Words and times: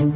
नमस्कार। 0.00 0.14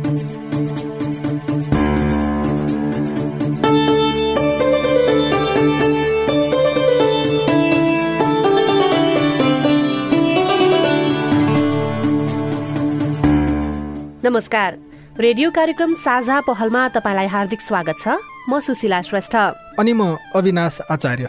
रेडियो 15.18 15.50
कार्यक्रम 15.50 15.92
साझा 15.92 16.40
पहलमा 16.40 16.88
तपाईँलाई 16.88 17.26
हार्दिक 17.26 17.60
स्वागत 17.60 17.94
छ। 17.98 18.08
म 18.48 18.58
सुशीला 18.58 19.02
श्रेष्ठ। 19.02 19.36
अनि 19.78 19.92
म 19.92 20.16
अविनाश 20.34 20.80
आचार्य। 20.90 21.28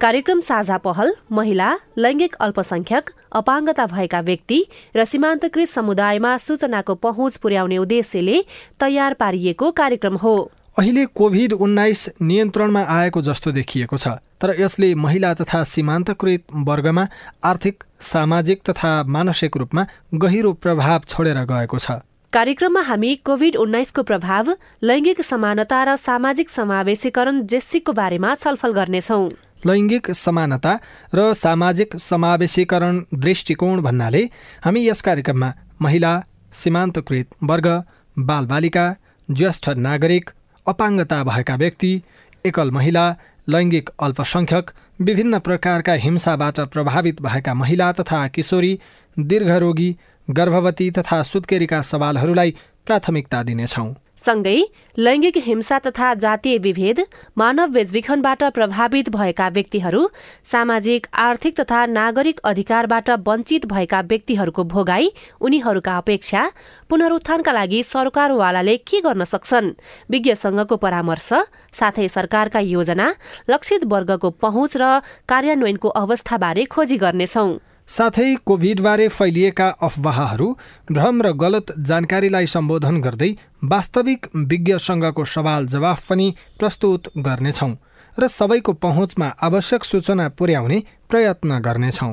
कार्यक्रम 0.00 0.40
साझा 0.40 0.76
पहल 0.78 1.10
महिला 1.32 1.68
लैङ्गिक 1.98 2.34
अल्पसंख्यक 2.40 3.10
अपाङ्गता 3.38 3.86
भएका 3.86 4.20
व्यक्ति 4.20 4.58
र 4.96 5.04
सीमान्तकृत 5.04 5.68
समुदायमा 5.68 6.36
सूचनाको 6.38 6.94
पहुँच 6.96 7.36
पुर्याउने 7.36 7.78
उद्देश्यले 7.78 8.36
तयार 8.80 9.14
पारिएको 9.14 9.70
कार्यक्रम 9.80 10.16
हो। 10.16 10.34
अहिले 10.78 11.04
कोभिड 11.12 11.52
उन्नाइस 11.58 12.08
नियन्त्रणमा 12.22 12.82
आएको 12.96 13.22
जस्तो 13.22 13.52
देखिएको 13.58 13.96
छ 13.98 14.14
तर 14.38 14.54
यसले 14.60 14.94
महिला 14.96 15.34
तथा 15.34 15.64
सीमान्तकृत 15.66 16.54
वर्गमा 16.70 17.06
आर्थिक 17.44 17.84
सामाजिक 18.12 18.62
तथा 18.70 18.92
मानसिक 19.10 19.56
रूपमा 19.56 19.86
गहिरो 20.14 20.52
प्रभाव 20.62 21.00
छोडेर 21.08 21.42
गएको 21.50 21.78
छ। 21.78 21.98
कार्यक्रममा 22.32 22.80
हामी 22.86 23.14
कोभिड 23.24 23.56
उन्नाइसको 23.56 24.02
प्रभाव 24.04 24.54
लैङ्गिक 24.84 25.26
समानता 25.26 25.82
र 25.84 25.96
सामाजिक 25.98 26.48
समावेशीकरण 26.50 27.42
जेस्सीको 27.50 27.92
बारेमा 27.92 28.34
छलफल 28.36 28.72
गर्नेछौ। 28.78 29.20
लैङ्गिक 29.66 30.10
समानता 30.14 30.72
र 31.14 31.32
सामाजिक 31.34 31.96
समावेशीकरण 32.00 33.00
दृष्टिकोण 33.16 33.80
भन्नाले 33.82 34.22
हामी 34.64 34.86
यस 34.88 35.00
कार्यक्रममा 35.02 35.52
महिला 35.82 36.12
सीमान्तकृत 36.54 37.26
वर्ग 37.44 37.68
बालबालिका 38.16 38.86
ज्येष्ठ 39.28 39.68
नागरिक 39.78 40.30
अपाङ्गता 40.66 41.22
भएका 41.24 41.56
व्यक्ति 41.56 41.92
एकल 42.44 42.70
महिला 42.70 43.04
लैङ्गिक 43.48 43.90
अल्पसङ्ख्यक 44.00 44.70
विभिन्न 45.00 45.38
प्रकारका 45.40 45.92
हिंसाबाट 46.04 46.60
प्रभावित 46.72 47.20
भएका 47.22 47.54
महिला 47.54 47.90
तथा 47.92 48.26
किशोरी 48.28 48.78
दीर्घरोगी 49.16 49.90
गर्भवती 50.28 50.90
तथा 50.90 51.22
सुत्केरीका 51.24 51.80
सवालहरूलाई 51.82 52.54
प्राथमिकता 52.88 53.42
दिनेछौँ 53.42 53.88
सँगै 54.18 54.58
लैङ्गिक 54.98 55.36
हिंसा 55.38 55.78
तथा 55.78 56.06
जातीय 56.14 56.56
विभेद 56.58 57.00
मानव 57.38 57.68
बेचबिखनबाट 57.70 58.42
प्रभावित 58.54 59.08
भएका 59.08 59.48
व्यक्तिहरू 59.48 60.00
सामाजिक 60.44 61.06
आर्थिक 61.14 61.60
तथा 61.60 61.84
नागरिक 61.86 62.40
अधिकारबाट 62.44 63.10
वञ्चित 63.28 63.66
भएका 63.66 64.00
व्यक्तिहरूको 64.10 64.64
भोगाई 64.64 65.06
उनीहरूका 65.40 65.96
अपेक्षा 65.96 66.42
पुनरुत्थानका 66.90 67.52
लागि 67.52 67.82
सरकारवालाले 67.82 68.76
के 68.88 69.00
गर्न 69.00 69.24
सक्छन्? 69.24 69.72
विज्ञ 70.10 70.34
संघको 70.34 70.76
परामर्श 70.76 71.28
साथै 71.72 72.08
सरकारका 72.08 72.60
योजना 72.74 73.08
लक्षित 73.50 73.84
वर्गको 73.86 74.30
पहुँच 74.42 74.76
र 74.76 75.00
कार्यान्वयनको 75.28 75.88
अवस्थाबारे 76.02 76.64
खोजी 76.64 76.96
गर्नेछौं। 76.96 77.50
साथै 77.88 78.34
कोभिडबारे 78.44 79.06
फैलिएका 79.08 79.68
अफवाहहरू 79.82 80.48
भ्रम 80.92 81.22
र 81.22 81.32
गलत 81.42 81.72
जानकारीलाई 81.88 82.46
सम्बोधन 82.54 83.00
गर्दै 83.00 83.30
वास्तविक 83.64 84.26
विज्ञसँगको 84.50 85.24
सवाल 85.26 85.66
जवाफ 85.66 86.06
पनि 86.08 86.28
प्रस्तुत 86.58 87.08
गर्नेछौँ 87.26 87.72
र 88.18 88.28
सबैको 88.30 88.72
पहुँचमा 88.84 89.28
आवश्यक 89.42 89.84
सूचना 89.84 90.28
पुर्याउने 90.38 90.82
प्रयत्न 91.10 91.58
गर्नेछौँ। 91.60 92.12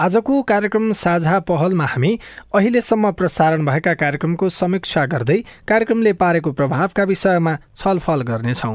आजको 0.00 0.40
कार्यक्रम 0.48 0.92
साझा 0.92 1.38
पहलमा 1.48 1.86
हामी 1.86 2.10
अहिलेसम्म 2.54 3.10
प्रसारण 3.12 3.64
भएका 3.64 3.92
कार्यक्रमको 4.02 4.48
समीक्षा 4.50 5.04
गर्दै 5.06 5.36
कार्यक्रमले 5.68 6.12
पारेको 6.22 6.52
प्रभावका 6.52 7.04
विषयमा 7.10 7.52
छलफल 7.76 8.22
गर्नेछौँ। 8.30 8.72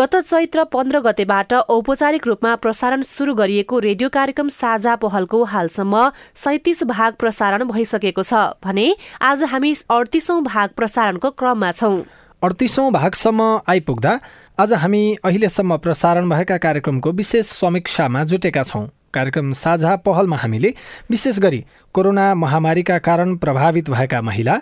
गत 0.00 0.16
चैत्र 0.18 0.64
पन्ध्र 0.72 1.00
गतेबाट 1.00 1.52
औपचारिक 1.54 2.26
रूपमा 2.26 2.54
प्रसारण 2.60 3.02
सुरु 3.08 3.34
गरिएको 3.34 3.78
रेडियो 3.88 4.08
कार्यक्रम 4.12 4.48
साझा 4.52 4.94
पहलको 5.00 5.42
हालसम्म 5.56 6.08
सैतिस 6.44 6.82
भाग 6.92 7.12
प्रसारण 7.20 7.64
भइसकेको 7.72 8.22
छ 8.22 8.46
भने 8.64 8.88
आज 9.30 9.48
हामी 9.54 9.74
अडतिसौं 9.90 10.42
भाग 10.44 10.76
प्रसारणको 10.76 11.30
क्रममा 11.40 11.72
छौं। 11.80 11.96
अडतिसौं 12.42 12.92
भागसम्म 12.92 13.42
आइपुग्दा 13.70 14.12
आज 14.58 14.72
हामी 14.72 15.16
अहिलेसम्म 15.24 15.76
प्रसारण 15.76 16.28
भएका 16.28 16.56
कार्यक्रमको 16.58 17.10
विशेष 17.10 17.46
समीक्षामा 17.48 18.22
जुटेका 18.24 18.62
छौँ। 18.62 18.86
कार्यक्रम 19.14 19.52
साझा 19.52 19.94
पहलमा 20.04 20.36
हामीले 20.36 20.72
विशेष 21.10 21.38
गरी 21.40 21.64
कोरोना 21.94 22.34
महामारीका 22.34 22.98
कारण 22.98 23.34
प्रभावित 23.36 23.88
भएका 23.90 24.20
महिला 24.22 24.58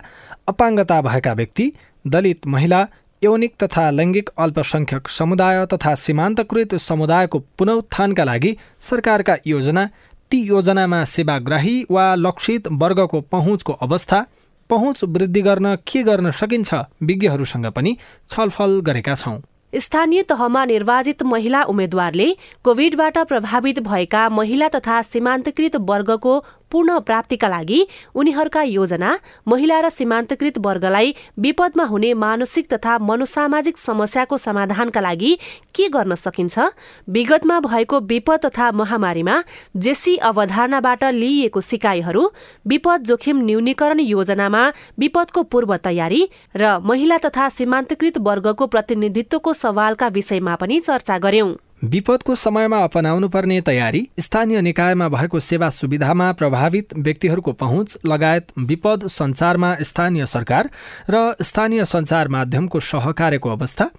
अपाङ्गता 0.47 1.01
भएका 1.01 1.33
व्यक्ति 1.33 1.71
दलित 2.05 2.47
महिला 2.47 2.79
यौनिक 3.21 3.55
तथा 3.63 3.89
लैङ्गिक 3.91 4.29
अल्पसङ्ख्यक 4.37 5.07
समुदाय 5.09 5.65
तथा 5.73 5.95
सीमान्तकृत 5.97 6.75
समुदायको 6.79 7.39
पुनरुत्थानका 7.57 8.23
लागि 8.23 8.55
सरकारका 8.89 9.37
योजना 9.45 9.85
ती 10.31 10.41
योजनामा 10.47 11.03
सेवाग्राही 11.17 11.75
वा 11.91 12.13
लक्षित 12.15 12.67
वर्गको 12.81 13.21
पहुँचको 13.31 13.73
अवस्था 13.81 14.25
पहुँच 14.69 15.03
वृद्धि 15.05 15.41
गर्न 15.41 15.75
के 15.87 16.03
गर्न 16.03 16.31
सकिन्छ 16.41 16.73
विज्ञहरूसँग 17.03 17.71
पनि 17.75 17.97
छलफल 18.29 18.79
गरेका 18.85 19.15
छौँ। 19.15 19.39
स्थानीय 19.73 20.21
तहमा 20.29 20.63
निर्वाचित 20.65 21.23
महिला 21.23 21.63
उम्मेद्वारले 21.63 22.31
कोविडबाट 22.63 23.17
प्रभावित 23.17 23.79
भएका 23.79 24.27
महिला 24.29 24.67
तथा 24.75 25.01
सीमान्तकृत 25.01 25.75
वर्गको 25.89 26.39
पूर्ण 26.71 26.99
प्राप्तिका 27.07 27.47
लागि 27.47 27.79
उनीहरूका 28.15 28.61
योजना 28.63 29.09
महिला 29.47 29.79
र 29.81 29.89
सीमान्तकृत 29.89 30.57
वर्गलाई 30.65 31.13
विपदमा 31.39 31.83
हुने 31.85 32.13
मानसिक 32.23 32.67
तथा 32.73 32.97
मनोसामाजिक 33.01 33.77
समस्याको 33.77 34.37
समाधानका 34.37 35.01
लागि 35.01 35.31
के 35.75 35.87
गर्न 35.89 36.15
सकिन्छ? 36.15 36.59
विगतमा 37.07 37.59
भएको 37.61 37.99
विपद 38.11 38.45
तथा 38.45 38.71
महामारीमा 38.71 39.41
जेसी 39.77 40.15
अवधारणाबाट 40.29 41.03
लिइएको 41.13 41.61
सिकाइहरू 41.61 42.23
विपद 42.67 43.03
जोखिम 43.07 43.41
न्यूनीकरण 43.45 43.99
योजनामा 43.99 44.63
विपदको 44.99 45.43
पूर्व 45.51 45.75
तयारी 45.83 46.21
र 46.55 46.77
महिला 46.83 47.17
तथा 47.25 47.49
सीमान्तकृत 47.49 48.17
वर्गको 48.27 48.67
प्रतिनिधित्वको 48.67 49.53
सवालका 49.55 50.07
विषयमा 50.17 50.55
पनि 50.55 50.79
चर्चा 50.79 51.17
गर्यौं 51.17 51.51
विपदको 51.83 52.33
समयमा 52.35 52.77
अपनाउनु 52.83 53.27
पर्ने 53.29 53.59
तयारी 53.61 54.07
स्थानीय 54.19 54.61
निकायमा 54.61 55.07
भएको 55.09 55.39
सेवा 55.39 55.69
सुविधामा 55.69 56.31
प्रभावित 56.31 56.93
व्यक्तिहरूको 56.97 57.51
पहुँच 57.53 57.97
लगायत 58.05 58.47
विपद 58.61 59.07
सञ्चारमा 59.07 59.75
स्थानीय 59.81 60.25
सरकार 60.27 60.69
र 61.09 61.23
स्थानीय 61.41 61.85
सञ्चार 61.85 62.27
माध्यमको 62.27 62.79
सहकार्यको 62.85 63.49
अवस्था 63.49 63.89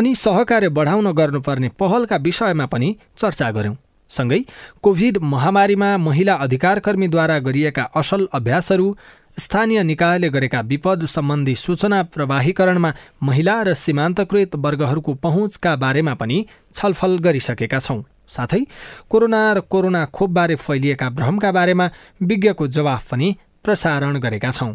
अनि 0.00 0.14
सहकार्य 0.14 0.68
बढाउन 0.70 1.12
गर्नुपर्ने 1.12 1.68
पहलका 1.80 2.16
विषयमा 2.22 2.66
पनि 2.66 2.96
चर्चा 3.16 3.50
गर्यौं 3.50 3.74
सँगै 4.12 4.40
कोभिड 4.82 5.18
महामारीमा 5.24 5.96
महिला 5.98 6.34
अधिकारकर्मीद्वारा 6.44 7.38
गरिएका 7.38 7.84
असल 7.96 8.26
अभ्यासहरू 8.32 8.94
स्थानीय 9.38 9.82
निकायले 9.82 10.28
गरेका 10.28 10.60
विपद 10.62 11.04
सम्बन्धी 11.06 11.54
सूचना 11.56 12.02
प्रवाहीकरणमा 12.14 12.90
महिला 13.22 13.54
र 13.62 13.74
सीमान्तकृत 13.74 14.56
वर्गहरूको 14.56 15.14
पहुँचका 15.22 15.74
बारेमा 15.76 16.14
पनि 16.14 16.44
छलफल 16.74 17.16
गरिसकेका 17.18 17.78
छौँ। 17.80 18.02
साथै 18.28 18.60
कोरोना 19.10 19.40
र 19.52 19.60
कोरोना 19.72 20.04
खोपबारे 20.12 20.56
फैलिएका 20.56 21.08
भ्रमका 21.10 21.52
बारेमा 21.52 21.90
विज्ञको 22.22 22.66
जवाफ 22.68 23.10
पनि 23.10 23.34
प्रसारण 23.64 24.18
गरेका 24.18 24.50
छौँ। 24.50 24.72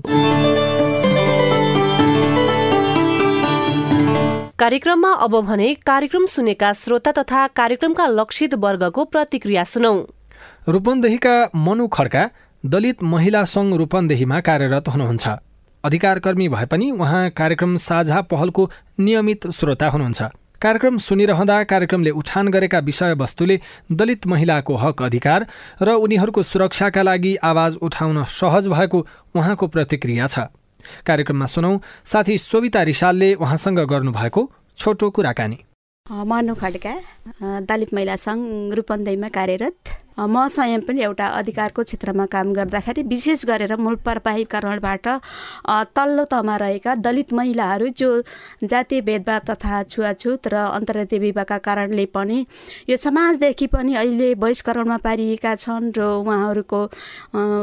कार्यक्रममा 4.68 5.12
अब 5.24 5.36
भने 5.42 5.68
कार्यक्रम 5.88 6.26
सुनेका 6.26 6.72
श्रोता 6.76 7.12
तथा 7.12 7.46
कार्यक्रमका 7.58 8.08
लक्षित 8.10 8.54
वर्गको 8.54 9.04
प्रतिक्रिया 9.06 9.64
सुनौ। 9.64 9.92
रूपन्देहीका 10.68 11.36
मनु 11.56 11.88
खड्का 11.88 12.24
दलित 12.64 13.04
महिला 13.04 13.44
सङ्घ 13.46 13.76
रूपन्देहीमा 13.76 14.40
कार्यरत 14.42 14.90
हुनुहुन्छ। 14.90 15.28
अधिकारकर्मी 15.84 16.50
भए 16.50 16.66
पनि 16.66 16.92
उहाँ 16.92 17.30
कार्यक्रम 17.32 17.78
साझा 17.78 18.22
पहलको 18.28 18.70
नियमित 19.00 19.50
श्रोता 19.52 19.90
हुनुहुन्छ। 19.90 20.22
कार्यक्रम 20.62 20.98
सुनिरहँदा 21.00 21.64
कार्यक्रमले 21.64 22.12
उठान 22.20 22.52
गरेका 22.52 22.80
विषयवस्तुले 22.92 23.60
दलित 23.92 24.28
महिलाको 24.28 24.76
हक 24.76 25.02
अधिकार 25.04 25.48
र 25.82 25.96
उनीहरूको 25.96 26.44
सुरक्षाका 26.44 27.02
लागि 27.04 27.36
आवाज 27.46 27.76
उठाउन 27.82 28.24
सहज 28.36 28.68
भएको 28.68 29.06
उहाँको 29.36 29.68
प्रतिक्रिया 29.68 30.28
छ। 30.28 30.52
कार्यक्रममा 31.06 31.46
सुनौ 31.46 31.78
साथी 32.06 32.38
सोभिता 32.38 32.84
रिसालले 32.84 33.34
उहाँसँग 33.34 33.80
गर्नुभएको 33.80 34.52
छोटो 34.78 35.10
कुराकानी। 35.10 35.60
मनु 36.08 36.54
खड्का। 36.56 36.94
दलित 37.68 37.94
महिला 37.94 38.16
सङ्घ 38.16 38.74
रूपन्देहीमा 38.76 39.28
कार्यरत। 39.28 39.76
म 40.20 40.48
स्वयं 40.50 40.82
पनि 40.82 41.02
एउटा 41.04 41.26
अधिकारको 41.40 41.84
क्षेत्रमा 41.84 42.26
काम 42.26 42.54
गर्दाखेरि 42.54 43.02
विशेष 43.04 43.46
गरेर 43.46 43.76
मूल 43.76 43.96
प्रवाहीकरणबाट 44.02 45.08
तल्लो 45.96 46.24
तहमा 46.32 46.56
रहेका 46.58 46.96
दलित 47.06 47.34
महिलाहरू 47.34 47.88
जो 47.94 48.10
जातीय 48.64 49.02
भेदभाव 49.02 49.40
तथा 49.50 49.84
छुवाछुत 49.84 50.48
र 50.48 50.56
अन्तर्राष्ट्रिय 50.56 51.20
विवाहका 51.22 51.58
कारणले 51.68 52.06
पनि 52.16 52.46
यो 52.90 52.98
समाजदेखि 52.98 53.68
पनि 53.68 53.96
अहिले 53.96 54.34
बहिष्करणमा 54.42 54.98
पारिएका 55.06 55.56
छन् 55.56 55.92
र 55.98 56.02
उहाँहरूको 56.26 56.82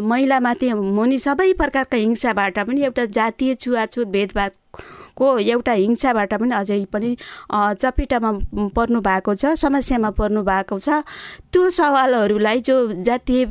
महिलामाथि 0.05 0.69
हुने 0.71 1.19
सबै 1.19 1.53
प्रकारका 1.59 1.97
हिंसाबाट 1.97 2.59
पनि 2.61 2.85
एउटा 2.85 3.05
जातीय 3.19 3.55
छुवाछुत 3.57 4.07
भेदभाव 4.15 4.51
को 5.17 5.27
एउटा 5.39 5.73
हिंसाबाट 5.73 6.35
पनि 6.35 6.55
अझै 6.55 6.85
पनि 6.93 7.17
चपेटामा 7.53 8.33
पर्नु 8.77 9.01
भएको 9.01 9.35
छ 9.35 9.55
समस्यामा 9.57 10.11
पर्नु 10.19 10.43
भएको 10.43 10.79
छ। 10.79 11.03
त्यो 11.53 11.71
सवालहरूलाई 11.71 12.61
जो 12.61 12.77
जातीय 13.03 13.45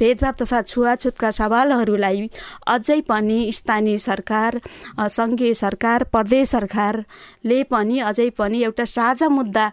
भेदभाव 0.00 0.32
तथा 0.40 0.60
छुवाछुतका 0.62 1.30
सवालहरूलाई 1.30 2.28
अझै 2.66 3.00
पनि 3.08 3.38
स्थानीय 3.52 3.98
सरकार 4.00 4.60
सङ्घीय 4.98 5.54
सरकार 5.54 6.04
प्रदेश 6.12 6.48
सरकारले 6.50 7.62
पनि 7.70 7.98
अझै 8.10 8.28
पनि 8.38 8.62
एउटा 8.62 8.84
साझा 8.86 9.28
मुद्दा 9.28 9.66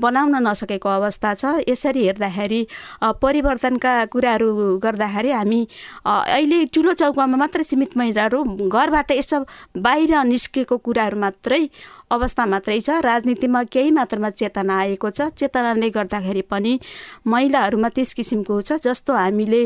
बनाउन 0.00 0.36
नसकेको 0.46 0.88
अवस्था 0.88 1.34
छ। 1.34 1.44
यसरी 1.68 2.04
हेर्दाखेरि 2.06 2.60
परिवर्तनका 3.22 3.94
कुराहरू 4.12 4.50
गर्दाखेरि 4.78 5.30
हामी 5.32 5.60
अहिले 6.06 6.64
ठुलो 6.74 6.92
चौकामा 7.02 7.36
मात्र 7.36 7.62
सीमित 7.62 7.96
महिलाहरू 7.96 8.42
घरबाट 8.68 9.10
यसो 9.12 9.44
बाहिर 9.78 10.14
निस्केको 10.24 10.75
कुराहरू 10.78 11.18
मात्रै 11.18 11.62
अवस्था 12.10 12.46
मात्रै 12.46 12.80
छ। 12.80 12.90
राजनीतिमा 13.02 13.62
केही 13.72 13.90
मात्रामा 13.90 14.30
चेतना 14.30 14.74
आएको 14.78 15.10
छ। 15.10 15.20
चेतनाले 15.36 15.88
गर्दाखेरि 15.90 16.42
पनि 16.50 16.72
महिलाहरूमा 17.26 17.88
त्यस 17.88 18.12
किसिमको 18.14 18.60
छ 18.62 18.72
जस्तो 18.84 19.12
हामीले 19.14 19.62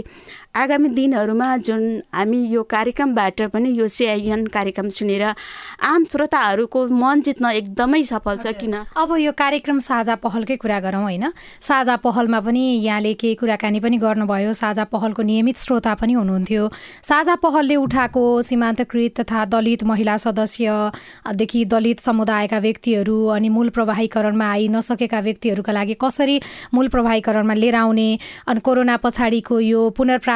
आगामी 0.54 0.88
दिनहरूमा 0.88 1.56
जुन 1.56 1.82
हामी 2.10 2.38
यो 2.50 2.62
कार्यक्रमबाट 2.66 3.42
पनि 3.52 3.70
यो 3.70 3.86
सिआइएन 3.88 4.46
कार्यक्रम 4.46 4.88
सुनेर 4.88 5.22
आम 5.22 6.04
श्रोताहरूको 6.04 6.86
मन 6.90 7.20
जित्न 7.22 7.50
एकदमै 7.50 8.02
सफल 8.02 8.36
छ 8.36 8.58
किन? 8.58 8.74
अब 8.96 9.14
यो 9.20 9.32
कार्यक्रम 9.32 9.78
साझा 9.78 10.14
पहलकै 10.18 10.56
कुरा 10.56 10.80
गरौँ 10.80 11.02
होइन। 11.02 11.30
साझा 11.62 11.96
पहलमा 12.02 12.40
पनि 12.40 12.64
यहाँले 12.82 13.14
केही 13.14 13.34
कुराकानी 13.34 13.80
पनि 13.80 13.96
गर्नुभयो। 13.98 14.52
साझा 14.52 14.84
पहलको 14.90 15.22
नियमित 15.22 15.58
श्रोता 15.58 15.94
पनि 15.94 16.12
हुनुहुन्थ्यो। 16.18 16.66
साझा 17.04 17.34
पहलले 17.38 17.76
उठाएको 17.76 18.24
सीमान्तकृत 18.42 19.20
तथा 19.20 19.44
दलित 19.46 19.84
महिला 19.84 20.16
सदस्यदेखि 20.18 21.64
दलित 21.64 22.00
समुदाय 22.00 22.40
समुदायका 22.40 22.58
व्यक्तिहरू 22.58 23.26
अनि 23.26 23.48
मूल 23.48 23.68
प्रवाहीकरणमा 23.68 24.46
आइ 24.50 24.68
नसकेका 24.68 25.20
व्यक्तिहरूका 25.20 25.72
लागि 25.72 25.94
कसरी 26.00 26.40
मूल 26.74 26.88
प्रवाहीकरणमा 26.88 27.54
लिएर 27.54 27.74
आउने 27.74 28.08
अनि 28.46 28.60
कोरोना 28.60 28.96
पछाडिको 28.96 29.60
यो 29.60 29.88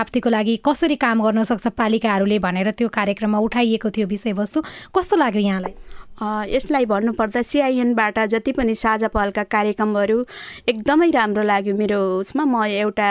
पुनर्प्राप्तिको 0.05 0.31
लागि 0.31 0.57
कसरी 0.61 0.97
काम 0.97 1.23
गर्न 1.23 1.43
सक्छ 1.45 1.67
पालिकाहरूले 1.73 2.39
भनेर 2.39 2.71
त्यो 2.77 2.89
कार्यक्रममा 2.89 3.39
उठाइएको 3.41 3.89
थियो 3.91 4.07
विषयवस्तु। 4.07 4.61
कस्तो 4.93 5.17
लाग्यो 5.17 5.41
यहाँलाई? 5.41 5.75
यसलाई 6.23 6.85
भन्नुपर्दा 6.87 7.43
सिआइएनबाट 7.43 8.19
जति 8.31 8.53
पनि 8.53 8.75
साझा 8.75 9.09
पहलका 9.09 9.43
कार्यक्रमहरू 9.51 10.19
एकदमै 10.69 11.11
राम्रो 11.11 11.43
लाग्यो 11.43 11.75
मेरो 11.77 12.01
उसमा। 12.19 12.45
म 12.45 12.65
एउटा 12.65 13.09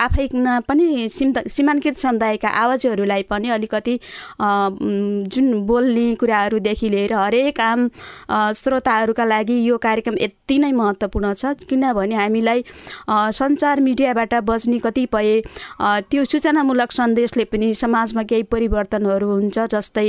आफै 0.00 0.28
पनि 0.68 1.08
सिम 1.10 1.32
सीमाङ्कित 1.48 1.96
समुदायका 1.98 2.48
आवाजहरूलाई 2.62 3.22
पनि 3.30 3.48
अलिकति 3.50 3.98
जुन 4.40 5.52
बोल्ने 5.66 6.14
कुराहरूदेखि 6.16 6.88
लिएर 6.88 7.12
हरेक 7.14 7.60
आम 7.60 7.88
श्रोताहरूका 8.56 9.24
लागि 9.24 9.58
यो 9.68 9.76
कार्यक्रम 9.78 10.16
यति 10.20 10.58
नै 10.58 10.72
महत्त्वपूर्ण 10.72 11.34
छ। 11.34 11.52
किनभने 11.68 12.14
हामीलाई 12.14 12.64
सञ्चार 13.10 13.80
मिडियाबाट 13.80 14.34
बज्ने 14.48 14.78
कतिपय 14.80 15.40
त्यो 16.10 16.24
सूचनामूलक 16.24 16.92
सन्देशले 16.92 17.44
पनि 17.52 17.72
समाजमा 17.76 18.22
केही 18.30 18.42
परिवर्तनहरू 18.50 19.30
हुन्छ 19.30 19.58
जस्तै 19.74 20.08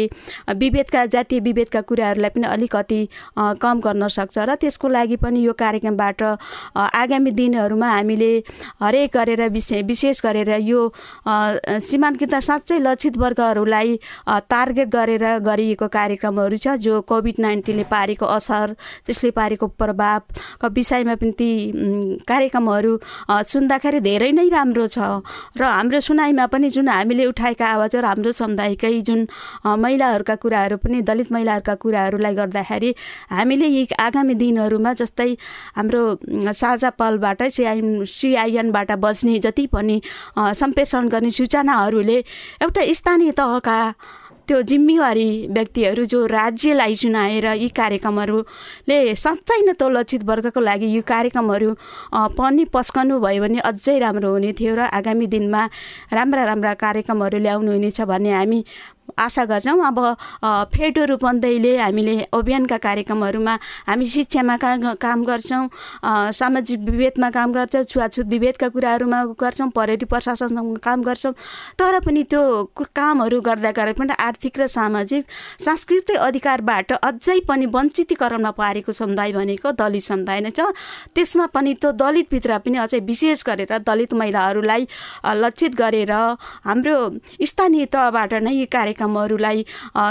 विभेदका 0.56 1.06
जातीय 1.14 1.40
विभेदका 1.42 1.82
कुराहरूलाई 1.84 2.36
पनि 2.38 2.48
अलिकति 2.48 3.02
कम 3.58 3.80
गर्न 3.82 4.08
सक्छ 4.10 4.38
र 4.40 4.56
त्यसको 4.58 4.88
लागि 4.90 5.16
पनि 5.18 5.42
यो 5.42 5.54
कार्यक्रमबाट 5.56 6.24
आगामी 6.78 7.32
दिनहरूमा 7.34 7.90
हामीले 7.90 8.32
हरेक 8.82 9.12
गरेर 9.14 9.48
विशेष 9.50 9.84
विशेष 9.88 10.22
गरेर 10.24 10.50
यो 10.62 10.82
सीमाङ्कित 11.82 12.36
साँच्चै 12.42 12.80
लक्षित 12.80 13.18
वर्गहरूलाई 13.18 14.00
टार्गेट 14.48 14.90
गरेर 14.90 15.26
गरिएको 15.42 15.88
कार्यक्रमहरू 15.90 16.58
छ 16.58 16.76
जो 16.80 17.02
कोभिड 17.04 17.40
नाइन्टिनले 17.40 17.84
पारेको 17.90 18.26
असर 18.28 18.74
त्यसले 19.06 19.32
पारेको 19.32 19.68
प्रभावका 19.76 20.68
विषयमा 20.70 21.16
पनि 21.16 21.32
ती 21.34 21.50
कार्यक्रमहरू 22.28 22.94
सुन्दाखेरि 23.48 24.00
धेरै 24.02 24.32
नै 24.32 24.48
राम्रो 24.50 24.88
छ। 24.88 24.98
र 25.58 25.64
हाम्रो 25.64 26.00
सुनाइमा 26.00 26.46
पनि 26.48 26.70
जुन 26.70 26.90
हामीले 26.90 27.26
उठाएका 27.26 27.66
आवाजहरू 27.68 28.08
हाम्रो 28.08 28.32
समुदायकै 28.34 28.94
जुन 29.02 29.28
महिलाहरूका 29.66 30.36
कुराहरू 30.38 30.78
पनि 30.78 31.02
दलित 31.02 31.32
महिलाहरूका 31.32 31.76
कुराहरूलाई 31.76 32.27
कुरालाई 32.28 32.36
गर्दाखेरि 32.36 32.94
हामीले 33.30 33.68
यी 33.68 33.88
आगामी 33.98 34.34
दिनहरूमा 34.36 34.94
जस्तै 34.96 35.32
हाम्रो 35.76 36.04
साझा 36.54 36.90
पलबाट 36.92 37.44
सिआइएन 37.50 38.06
सिआइएनबाट 38.06 38.92
बज्ने 38.98 39.40
जति 39.40 39.68
पनि 39.68 40.02
सम्प्रेषण 40.36 41.08
गर्ने 41.10 41.32
सूचनाहरूले 41.32 42.18
एउटा 42.62 42.82
स्थानीय 42.94 43.32
तहका 43.34 43.78
त्यो 44.48 44.62
जिम्मेवारी 44.64 45.30
व्यक्तिहरू 45.52 46.04
जो 46.08 46.26
राज्यलाई 46.26 46.96
चुनाएर 46.96 47.46
यी 47.54 47.68
कार्यक्रमहरूले 47.76 49.00
साँच्चै 49.16 49.60
नै 49.62 49.74
त्यो 49.76 49.90
लक्षित 49.90 50.24
वर्गको 50.24 50.60
लागि 50.62 50.88
यो 50.88 51.02
कार्यक्रमहरू 51.04 51.74
पनि 52.32 52.64
पस्कनु 52.72 53.20
भयो 53.20 53.42
भने 53.44 53.60
अझै 53.68 53.98
राम्रो 54.00 54.32
हुने 54.32 54.52
थियो 54.56 54.76
र 54.76 54.88
आगामी 54.90 55.28
दिनमा 55.28 55.64
राम्रा 56.14 56.44
राम्रा 56.46 56.74
कार्यक्रमहरू 56.80 57.38
ल्याउनु 57.44 57.72
हुनेछ 57.72 58.00
भन्ने 58.08 58.32
हामी 58.32 58.64
आशा 59.18 59.44
गर्छौँ। 59.46 59.80
अब 59.88 60.00
फेडो 60.74 61.06
रूपन्देहीले 61.06 61.78
हामीले 61.78 62.16
अभियानका 62.34 62.78
कार्यक्रमहरूमा 62.78 63.54
हामी 63.88 64.06
शिक्षामा 64.08 64.58
काम 64.58 65.24
गर्छौँ 65.24 65.68
सामाजिक 66.34 66.80
विभेदमा 66.80 67.30
काम 67.30 67.52
गर्छौँ 67.54 67.84
छुवाछुत 67.84 68.26
विभेदका 68.28 68.68
कुराहरूमा 68.70 69.24
गर्छौँ 69.42 69.70
पर्यटन 69.72 70.06
प्रशासनमा 70.08 70.62
काम 70.84 71.04
गर्छौँ। 71.04 71.34
तर 71.80 72.00
पनि 72.06 72.24
त्यो 72.24 72.42
कामहरू 72.96 73.42
गर्दा 73.42 73.72
गर्दा 73.72 73.94
पनि 73.94 74.14
आर्थिक 74.20 74.60
र 74.60 74.68
सामाजिक 74.68 75.24
सांस्कृतिक 75.60 76.18
अधिकारबाट 76.18 76.92
अझै 76.94 77.40
पनि 77.48 77.66
वञ्चितीकरणमा 77.66 78.52
पारेको 78.52 78.92
समुदाय 78.92 79.32
भनेको 79.34 79.72
दलित 79.74 80.04
समुदाय 80.04 80.40
नै 80.42 80.52
छ। 80.52 80.74
त्यसमा 81.16 81.46
पनि 81.54 81.74
त्यो 81.82 81.92
दलितभित्र 81.94 82.58
पनि 82.66 82.78
अझै 82.78 83.00
विशेष 83.08 83.44
गरेर 83.48 83.78
दलित 83.88 84.14
महिलाहरूलाई 84.14 84.88
लक्षित 85.38 85.76
गरेर 85.76 86.12
हाम्रो 86.66 86.96
स्थानीय 87.46 87.86
तहबाट 87.88 88.34
नै 88.44 88.54
यी 88.54 88.66
कार्यक्रम 88.68 88.96
कार्यक्रमहरूलाई 88.98 89.66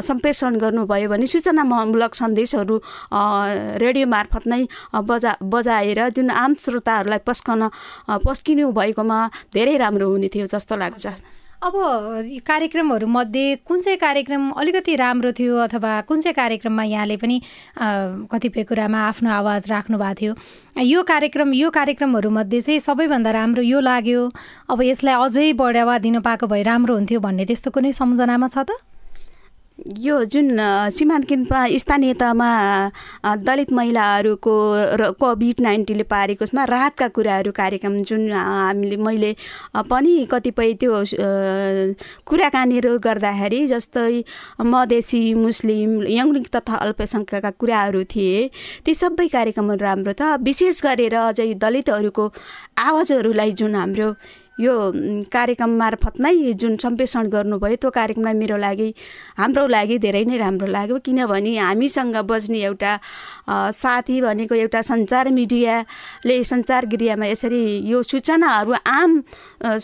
सम्प्रेषण 0.08 0.56
गर्नुभयो 0.62 1.08
भने 1.10 1.26
सूचनामूलक 1.26 2.14
सन्देशहरू 2.14 2.76
रेडियो 3.82 4.06
मार्फत 4.06 4.46
नै 4.46 4.62
बजा 4.94 5.32
बजाएर 5.42 6.08
जुन 6.16 6.30
आम 6.30 6.54
श्रोताहरूलाई 6.54 7.20
पस्कन 7.26 7.68
पस्किनु 8.26 8.70
भएकोमा 8.72 9.18
धेरै 9.54 9.76
राम्रो 9.76 10.06
हुने 10.10 10.28
थियो 10.34 10.46
जस्तो 10.46 10.76
लाग्छ। 10.76 11.06
अब 11.62 11.72
कार्यक्रमहरूमध्ये 12.46 13.54
कुन 13.66 13.80
चाहिँ 13.80 13.98
कार्यक्रम 13.98 14.50
अलिकति 14.60 14.96
राम्रो 14.96 15.32
थियो 15.32 15.56
अथवा 15.56 16.00
कुन 16.08 16.20
चाहिँ 16.20 16.34
कार्यक्रममा 16.34 16.82
यहाँले 16.84 17.16
पनि 17.16 17.40
कतिपय 18.28 18.64
कुरामा 18.68 18.98
आफ्नो 19.08 19.30
आवाज 19.30 19.70
राख्नु 19.70 19.98
भएको 19.98 20.14
थियो? 20.20 20.34
यो 20.84 21.02
कार्यक्रम 21.02 21.54
यो 21.54 21.70
कार्यक्रमहरूमध्ये 21.70 22.60
चाहिँ 22.60 22.80
सबैभन्दा 22.80 23.30
राम्रो 23.30 23.62
यो 23.62 23.80
लाग्यो। 23.80 24.30
अब 24.68 24.82
यसलाई 24.82 25.14
अझै 25.16 25.52
बढावा 25.56 25.98
दिनु 26.04 26.20
पाएको 26.20 26.46
भए 26.46 26.62
राम्रो 26.62 26.94
हुन्थ्यो 26.94 27.20
भन्ने 27.24 27.44
त्यस्तो 27.48 27.70
कुनै 27.72 27.92
सम्झनामा 27.92 28.48
छ 28.52 28.58
त? 28.68 28.76
यो 29.78 30.22
जुन 30.24 30.56
सीमाङ्कनमा 30.90 31.58
स्थानीय 31.76 32.12
तहमा 32.14 32.48
दलित 33.38 33.72
महिलाहरूको 33.72 34.52
र 34.96 35.10
कोभिड 35.20 35.60
नाइन्टिनले 35.60 36.02
पारेको 36.04 36.44
उसमा 36.44 36.64
राहतका 36.64 37.08
कुराहरू 37.10 37.52
कार्यक्रम 37.52 38.00
जुन 38.02 38.32
हामीले 38.32 38.96
मैले 38.98 39.34
पनि 39.84 40.14
कतिपय 40.30 40.72
त्यो 40.80 41.02
कुराकानीहरू 42.26 42.98
गर्दाखेरि 42.98 43.60
जस्तै 43.66 44.24
मधेसी 44.66 45.22
मुस्लिम 45.36 45.92
यङ्लिङ 46.10 46.48
तथा 46.50 46.76
अल्पसङ्ख्यकका 46.78 47.50
कुराहरू 47.58 48.04
थिए 48.06 48.48
ती 48.80 48.94
सबै 48.94 49.28
कार्यक्रमहरू 49.28 49.84
राम्रो 49.84 50.12
छ 50.14 50.32
विशेष 50.42 50.82
गरेर 50.82 51.20
अझै 51.20 51.52
दलितहरूको 51.58 52.26
आवाजहरूलाई 52.80 53.52
जुन 53.52 53.74
हाम्रो 53.76 54.10
यो 54.58 54.74
कार्यक्रम 55.32 55.70
मार्फत 55.78 56.20
नै 56.20 56.52
जुन 56.60 56.76
सम्प्रेषण 56.82 57.28
गर्नुभयो 57.28 57.76
त्यो 57.76 57.90
कार्यक्रमलाई 57.92 58.34
मेरो 58.34 58.56
लागि 58.56 58.88
हाम्रो 59.38 59.66
लागि 59.68 59.98
धेरै 59.98 60.24
नै 60.24 60.36
राम्रो 60.38 60.66
लाग्यो। 60.66 60.98
किनभने 61.06 61.56
हामीसँग 61.58 62.16
बज्ने 62.30 62.60
एउटा 62.64 62.92
साथी 63.76 64.20
भनेको 64.20 64.54
एउटा 64.54 64.80
सञ्चार 64.82 65.28
मिडियाले 65.38 66.36
सञ्चार 66.44 66.86
गिरियामा 66.86 67.26
यसरी 67.26 67.62
यो 67.90 68.02
सूचनाहरू 68.02 68.72
आम 68.86 69.20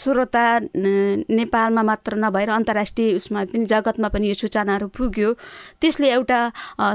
श्रोता 0.03 0.45
नेपालमा 0.77 1.83
मात्र 1.83 2.17
नभएर 2.25 2.51
अन्तर्राष्ट्रिय 2.51 3.15
उसमा 3.17 3.45
पनि 3.53 3.65
जगतमा 3.67 4.09
पनि 4.09 4.29
यो 4.29 4.35
सूचनाहरू 4.35 4.87
पुग्यो। 4.97 5.33
त्यसले 5.81 6.09
एउटा 6.13 6.41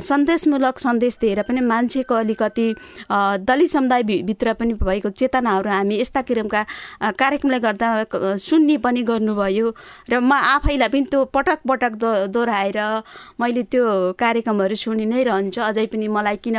सन्देशमूलक 0.01 0.79
सन्देश 0.79 1.17
दिएर 1.21 1.41
पनि 1.47 1.61
मान्छेको 1.61 2.15
अलिकति 2.15 2.67
दलित 3.45 3.69
समुदायभित्र 3.69 4.53
पनि 4.59 4.73
भएको 4.81 5.09
चेतनाहरू 5.21 5.69
हामी 5.69 5.95
यस्ता 6.01 6.21
किसिमका 6.21 6.65
कार्यक्रमले 7.21 7.59
गर्दा 7.67 7.89
सुन्ने 8.39 8.77
पनि 8.79 9.01
गर्नुभयो। 9.03 9.67
र 10.09 10.13
म 10.19 10.31
आफैलाई 10.31 10.89
पनि 10.89 11.05
त्यो 11.11 11.23
पटक 11.35 11.59
पटक 11.67 11.93
दो 11.99 12.09
दोहोऱ्याएर 12.31 12.79
मैले 13.41 13.63
त्यो 13.71 13.83
कार्यक्रमहरू 14.15 14.75
सुनि 14.75 15.05
नै 15.05 15.23
रहन्छु। 15.27 15.61
अझै 15.61 15.85
पनि 15.91 16.07
मलाई 16.07 16.37
किन 16.43 16.57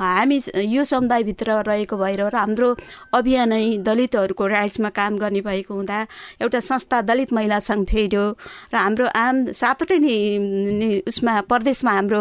हामी 0.00 0.38
यो 0.74 0.82
समुदायभित्र 0.84 1.48
रहेको 1.68 1.96
भएर 1.96 2.22
र 2.32 2.36
हाम्रो 2.36 2.68
अभियानै 3.12 3.84
दलितहरूको 3.86 4.44
राइट्समा 4.46 4.90
काम 4.96 5.12
गर्ने 5.18 5.40
भएको 5.40 5.74
हुँदा 5.74 5.98
एउटा 6.42 6.60
संस्था 6.60 7.00
दलित 7.08 7.32
महिला 7.32 7.58
सङ्घ 7.60 7.84
थियो 7.92 8.24
र 8.72 8.76
हाम्रो 8.76 9.06
आम 9.16 9.44
सातवटै 9.52 9.98
नि 9.98 11.02
उसमा 11.06 11.34
प्रदेशमा 11.50 11.92
हाम्रो 11.92 12.20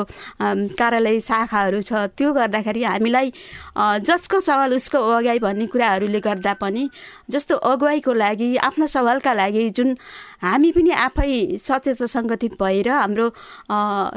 कार्यालय 0.80 1.20
शाखाहरू 1.20 1.82
छ। 1.82 1.92
त्यो 2.18 2.34
गर्दाखेरि 2.34 2.84
हामीलाई 2.84 3.32
जसको 4.08 4.40
सवाल 4.40 4.74
उसको 4.76 5.00
अगाइ 5.18 5.40
भन्ने 5.40 5.66
कुराहरूले 5.74 6.20
गर्दा 6.20 6.54
पनि 6.64 6.84
जस्तो 7.30 7.56
अगुवाईको 7.72 8.14
लागि 8.26 8.56
आफ्ना 8.68 8.86
सवालका 8.96 9.34
लागि 9.34 9.70
जुन 9.78 9.96
हामी 10.44 10.72
पनि 10.72 10.92
आफै 11.06 11.58
सचेत 11.60 12.04
सङ्गठित 12.04 12.54
भएर 12.62 12.90
हाम्रो 12.90 13.28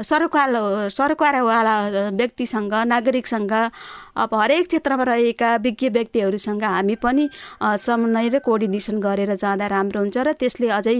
सरकार 0.03 0.49
सरकारवाला 0.91 1.75
व्यक्तिसँग 2.19 2.73
नागरिकसँग 2.93 3.53
अब 3.53 4.35
हरेक 4.35 4.67
क्षेत्रमा 4.67 5.03
रहेका 5.09 5.55
विज्ञ 5.65 5.89
व्यक्तिहरूसँग 5.97 6.63
हामी 6.63 6.95
पनि 7.03 7.29
समन्वय 7.85 8.27
र 8.29 8.39
कोअर्डिनेसन 8.45 8.99
गरेर 8.99 9.35
जाँदा 9.35 9.67
राम्रो 9.75 9.99
हुन्छ 10.01 10.17
र 10.17 10.33
त्यसले 10.39 10.69
अझै 10.79 10.97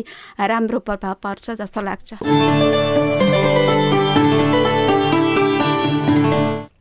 राम्रो 0.52 0.80
प्रभाव 0.88 1.16
पर्छ 1.24 1.46
जस्तो 1.62 1.82
लाग्छ। 1.82 2.10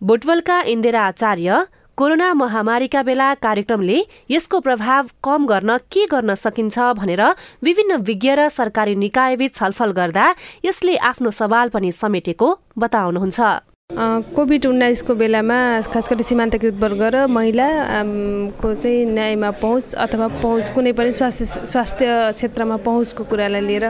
बुटवलका 0.09 0.57
इन्दिरा 0.73 1.03
आचार्य 1.07 1.51
कोरोना 1.99 2.33
महामारीका 2.35 3.03
बेला 3.03 3.29
कार्यक्रमले 3.43 3.99
यसको 4.31 4.59
प्रभाव 4.63 5.07
कम 5.25 5.47
गर्न 5.47 5.77
के 5.91 6.05
गर्न 6.07 6.35
सकिन्छ 6.39 6.79
भनेर 6.95 7.23
विभिन्न 7.67 7.97
विज्ञ 8.07 8.31
र 8.39 8.49
सरकारी 8.49 8.95
निकायबीच 8.95 9.55
छलफल 9.55 9.91
गर्दा 9.99 10.27
यसले 10.65 10.95
आफ्नो 11.11 11.31
सवाल 11.35 11.69
पनि 11.75 11.91
समेटेको 11.93 12.49
बताउनुहुन्छ। 12.79 13.41
कोभिड 14.31 14.67
उन्नाइसको 14.67 15.15
बेलामा 15.19 15.59
खास 15.91 16.09
गरी 16.11 16.23
सीमान्तकृत 16.23 16.79
वर्ग 16.79 17.03
र 17.03 17.27
महिलाको 17.27 18.75
चाहिँ 18.75 19.05
न्यायमा 19.19 19.51
पहुँच 19.59 19.95
अथवा 19.99 20.29
पहुँच 20.39 20.71
कुनै 20.79 20.93
पनि 20.95 21.13
स्वास्थ्य 21.19 21.67
स्वास्थ्य 21.67 22.07
क्षेत्रमा 22.39 22.77
पहुँचको 22.87 23.25
कुरालाई 23.27 23.67
लिएर 23.67 23.87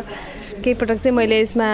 केही 0.59 0.75
पटक 0.75 0.99
चाहिँ 1.00 1.17
मैले 1.17 1.41
यसमा 1.41 1.67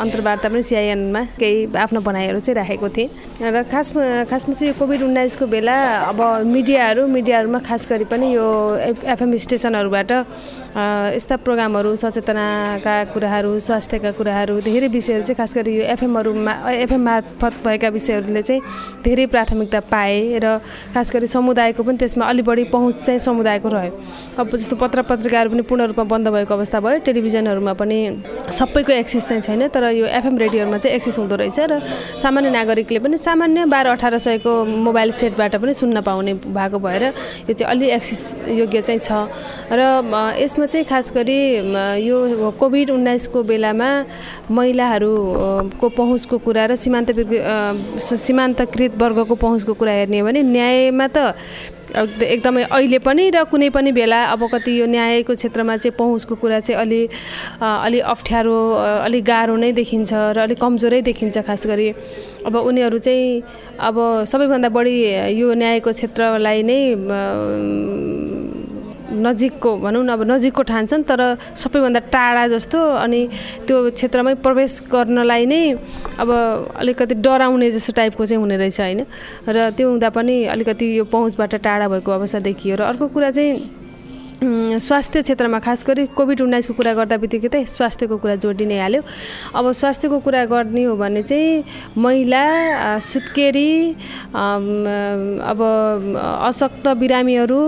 अन्तर्वार्ता 0.00 0.48
पनि 0.48 0.62
सिआइएनमा 0.62 1.22
केही 1.40 1.66
आफ्नो 1.74 2.00
भनाइहरू 2.00 2.40
चाहिँ 2.40 2.56
राखेको 2.56 2.88
थिएँ। 2.88 3.08
र 3.40 3.62
खासमा 3.72 4.24
खासमा 4.30 4.54
चाहिँ 4.54 4.72
यो 4.72 4.78
कोभिड 4.78 5.02
उन्नाइसको 5.02 5.46
बेला 5.46 5.76
अब 6.10 6.20
मिडियाहरू 6.46 7.06
मिडियाहरूमा 7.06 7.58
खास 7.68 7.88
गरी 7.90 8.04
पनि 8.04 8.34
यो 8.34 8.46
एफएम 9.04 9.36
स्टेसनहरूबाट 9.36 10.10
यस्ता 10.76 11.36
प्रोग्रामहरू 11.40 11.94
सचेतनाका 11.96 12.94
कुराहरू 13.12 13.58
स्वास्थ्यका 13.64 14.10
कुराहरू 14.12 14.60
धेरै 14.60 14.88
विषयहरू 14.92 15.24
चाहिँ 15.24 15.36
खास 15.36 15.54
गरी 15.56 15.72
यो 15.76 15.84
एफएमहरूमा 15.96 16.52
एफएम 16.84 17.00
मार्फत 17.00 17.54
भएका 17.64 17.88
विषयहरूले 17.96 18.42
चाहिँ 18.42 18.60
धेरै 19.00 19.26
प्राथमिकता 19.32 19.80
पाए 19.88 20.36
र 20.36 20.60
खास 20.92 21.12
गरी 21.14 21.26
समुदायको 21.26 21.82
पनि 21.82 21.96
त्यसमा 21.96 22.24
अलि 22.28 22.42
बढी 22.44 22.64
पहुँच 22.68 22.96
चाहिँ 23.04 23.20
समुदायको 23.24 23.68
रह्यो। 23.72 23.92
अब 24.36 24.50
जस्तो 24.52 24.76
पत्र 24.76 25.02
पत्रिकाहरू 25.08 25.50
पनि 25.50 25.62
पूर्ण 25.64 25.82
रूपमा 25.96 26.04
बन्द 26.12 26.28
भएको 26.28 26.54
अवस्था 26.54 26.80
भयो 26.84 26.98
टेलिभिजनहरूमा 27.08 27.72
पनि 27.72 27.98
सबैको 28.52 28.92
एक्सेस 28.92 29.28
चाहिँ 29.28 29.42
छैन 29.48 29.68
तर 29.72 29.84
यो 29.96 30.06
एफएम 30.12 30.36
रेडियोमा 30.44 30.78
चाहिँ 30.78 30.96
एक्सेस 30.96 31.18
हुँदो 31.18 31.36
रहेछ 31.40 31.58
र 31.72 31.80
सामान्य 32.20 32.50
नागरिकले 32.52 32.98
पनि 33.00 33.16
सामान्य 33.16 33.64
बाह्र 33.64 33.96
अठार 33.96 34.18
सयको 34.20 34.52
मोबाइल 34.84 35.10
सेटबाट 35.24 35.56
पनि 35.56 35.72
सुन्न 35.72 36.04
पाउने 36.04 36.34
भएको 36.52 36.78
भएर 36.84 37.04
यो 37.48 37.52
चाहिँ 37.56 37.70
अलि 37.72 37.90
एक्सेस 37.96 38.20
योग्य 38.60 38.80
चाहिँ 38.84 39.00
छ। 39.00 39.24
र 39.72 39.80
यसमा 40.36 40.64
चाहिँ 40.66 40.86
खास 40.86 41.12
गरी 41.14 41.38
यो 42.06 42.50
कोभिड 42.58 42.90
उन्नाइसको 42.90 43.42
बेलामा 43.42 43.90
महिलाहरूको 44.50 45.88
पहुँचको 45.88 46.36
कुरा 46.44 46.64
र 46.66 46.76
सीमान्त 46.76 47.08
सीमान्तकृत 48.00 48.92
वर्गको 49.02 49.34
पहुँचको 49.34 49.72
कुरा 49.74 49.92
हेर्ने 49.92 50.18
हो 50.20 50.26
भने 50.26 50.42
न्यायमा 50.42 51.06
त 51.08 51.18
एकदमै 51.96 52.62
अहिले 52.66 52.98
पनि 52.98 53.30
र 53.30 53.44
कुनै 53.48 53.68
पनि 53.70 53.90
बेला 53.94 54.20
अब 54.34 54.42
कति 54.52 54.72
यो 54.80 54.86
न्यायको 54.86 55.32
क्षेत्रमा 55.32 55.76
चाहिँ 55.76 55.96
पहुँचको 55.96 56.34
कुरा 56.34 56.60
चाहिँ 56.60 56.80
अलि 56.82 57.00
अलि 57.62 57.98
अप्ठ्यारो 58.12 58.58
अलिक 59.06 59.24
गाह्रो 59.24 59.56
नै 59.56 59.72
देखिन्छ 59.72 60.12
र 60.12 60.38
अलिक 60.44 60.58
कमजोरै 60.60 61.00
देखिन्छ 61.08 61.38
खास 61.46 61.66
गरी। 61.66 61.88
अब 62.46 62.54
उनीहरू 62.56 62.98
चाहिँ 62.98 63.42
अब 63.80 63.96
सबैभन्दा 64.28 64.68
बढी 64.68 64.96
यो 65.40 65.54
न्यायको 65.54 65.90
क्षेत्रलाई 65.92 66.62
नै 66.62 66.80
नजिकको 69.16 69.70
भनौँ 69.78 70.04
न 70.04 70.08
अब 70.08 70.22
नजिकको 70.30 70.62
ठान्छन् 70.62 71.02
तर 71.04 71.20
सबैभन्दा 71.54 72.00
टाढा 72.12 72.46
जस्तो 72.48 72.78
अनि 72.96 73.20
त्यो 73.66 73.90
क्षेत्रमै 73.90 74.34
प्रवेश 74.44 74.82
गर्नलाई 74.92 75.46
नै 75.46 75.62
अब 76.18 76.28
अलिकति 76.76 77.14
डराउने 77.14 77.70
जस्तो 77.70 77.92
टाइपको 77.92 78.26
चाहिँ 78.26 78.40
हुने 78.40 78.56
रहेछ 78.56 78.80
होइन? 78.80 79.00
र 79.48 79.70
त्यो 79.70 79.88
हुँदा 79.90 80.10
पनि 80.10 80.44
अलिकति 80.44 80.86
यो 80.98 81.04
पहुँचबाट 81.04 81.54
टाढा 81.64 81.88
भएको 81.88 82.10
अवस्था 82.12 82.38
देखियो 82.38 82.76
र 82.76 82.82
अर्को 82.82 83.08
कुरा 83.08 83.30
चाहिँ 83.30 83.85
स्वास्थ्य 84.36 85.20
क्षेत्रमा 85.22 85.58
खास 85.64 85.84
गरी 85.88 86.06
कोभिड 86.12 86.40
उन्नाइसको 86.40 86.74
कुरा 86.76 86.92
गर्दा 86.94 87.16
बित्तिकै 87.16 87.48
त 87.48 87.64
स्वास्थ्यको 87.66 88.16
कुरा 88.20 88.34
जोडिने 88.44 88.78
हाल्यो। 88.80 89.02
अब 89.56 89.72
स्वास्थ्यको 89.72 90.18
कुरा 90.20 90.44
गर्ने 90.52 90.82
हो 90.84 90.96
भने 90.96 91.22
चाहिँ 91.22 91.64
महिला 91.96 92.44
सुत्केरी 93.00 93.72
अब 94.36 95.60
अशक्त 96.52 96.88
बिरामीहरू 97.00 97.60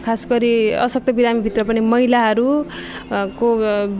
खास 0.00 0.26
गरी 0.30 0.54
अशक्त 0.80 1.10
बिरामीभित्र 1.12 1.62
पनि 1.68 1.80
महिलाहरू 1.92 2.48
को 3.12 3.46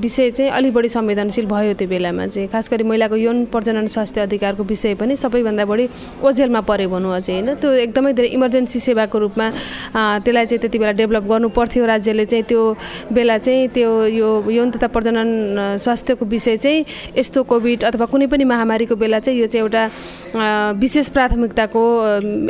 विषय 0.00 0.30
चाहिँ 0.30 0.50
अलिक 0.50 0.72
बढी 0.74 0.88
संवेदनशील 0.88 1.46
भयो 1.46 1.74
त्यो 1.76 1.88
बेलामा 1.88 2.26
चाहिँ। 2.26 2.48
खास 2.48 2.70
गरी 2.72 2.84
महिलाको 2.88 3.16
यौन 3.16 3.44
प्रजनन 3.52 3.86
स्वास्थ्य 3.92 4.20
अधिकारको 4.20 4.64
विषय 4.64 4.94
पनि 4.96 5.16
सबैभन्दा 5.16 5.64
बढी 5.68 5.88
ओझेलमा 6.24 6.60
परे 6.64 6.86
भनौँ 6.88 7.14
अझै 7.16 7.32
होइन। 7.32 7.54
त्यो 7.60 7.72
एकदमै 7.84 8.12
धेरै 8.16 8.28
इमर्जेन्सी 8.32 8.80
सेवाको 8.80 9.18
रूपमा 9.18 9.46
त्यसलाई 10.24 10.46
चाहिँ 10.46 10.60
त्यति 10.60 10.78
बेला 10.78 10.92
डेभलप 11.04 11.24
गर्नु 11.28 11.48
पर्थ्यो 11.52 11.84
राज्य 11.84 12.12
राज्यले 12.14 12.26
चाहिँ 12.26 12.44
त्यो 12.44 12.62
बेला 13.12 13.38
चाहिँ 13.38 13.68
त्यो 13.74 13.90
यो 14.06 14.28
यौन 14.50 14.70
तथा 14.70 14.86
प्रजनन 14.86 15.76
स्वास्थ्यको 15.82 16.24
विषय 16.24 16.56
चाहिँ 16.56 16.84
यस्तो 17.18 17.42
कोभिड 17.42 17.84
अथवा 17.84 18.06
कुनै 18.06 18.26
पनि 18.26 18.44
महामारीको 18.44 18.94
बेला 18.94 19.18
चाहिँ 19.18 19.40
यो 19.40 19.46
चाहिँ 19.46 19.62
एउटा 19.62 19.82
विशेष 20.78 21.08
प्राथमिकताको 21.08 21.82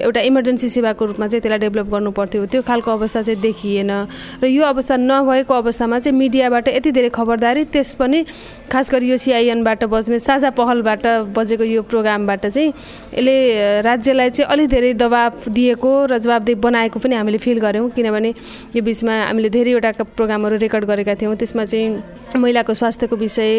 एउटा 0.04 0.20
इमर्जेन्सी 0.20 0.68
सेवाको 0.68 1.04
रूपमा 1.04 1.26
चाहिँ 1.28 1.40
त्यसलाई 1.42 1.58
डेभलप 1.58 1.88
गर्नु 1.88 2.10
पर्थ्यो 2.10 2.46
त्यो 2.46 2.62
खालको 2.62 2.90
अवस्था 2.90 3.22
चाहिँ 3.22 3.40
देखिएन। 3.40 3.90
र 4.42 4.46
यो 4.46 4.62
अवस्था 4.64 4.96
नभएको 5.00 5.54
अवस्थामा 5.54 5.98
चाहिँ 5.98 6.18
मिडियाबाट 6.18 6.68
यति 6.68 6.90
धेरै 6.92 7.08
खबरदारी 7.08 7.64
त्यस 7.72 7.92
पनि 7.98 8.24
खास 8.72 8.92
गरी 8.92 9.08
यो 9.10 9.16
सिआइएनबाट 9.16 9.84
बज्ने 9.84 10.18
साझा 10.18 10.50
पहलबाट 10.50 11.06
बजेको 11.36 11.64
यो 11.64 11.82
प्रोग्रामबाट 11.82 12.46
चाहिँ 12.46 12.68
यसले 13.16 13.36
राज्यलाई 13.80 14.30
चाहिँ 14.30 14.48
अलिक 14.52 14.68
धेरै 14.68 14.92
दबाब 14.94 15.32
दिएको 15.48 15.92
र 16.10 16.18
जवाबदेही 16.18 16.60
बनाएको 16.60 16.98
पनि 17.00 17.14
हामीले 17.14 17.38
फिल 17.38 17.58
गऱ्यौँ 17.60 17.90
किनभने 17.96 18.30
यो 18.76 18.82
बिचमा 18.82 19.14
हामीले 19.28 19.48
धेरैवटा 19.54 19.90
प्रोग्रामहरू 20.02 20.56
रेकर्ड 20.58 20.84
गरेका 20.84 21.14
थियौँ। 21.14 21.34
त्यसमा 21.38 21.64
चाहिँ 21.64 21.88
महिलाको 22.34 22.74
स्वास्थ्यको 22.74 23.16
विषय 23.16 23.50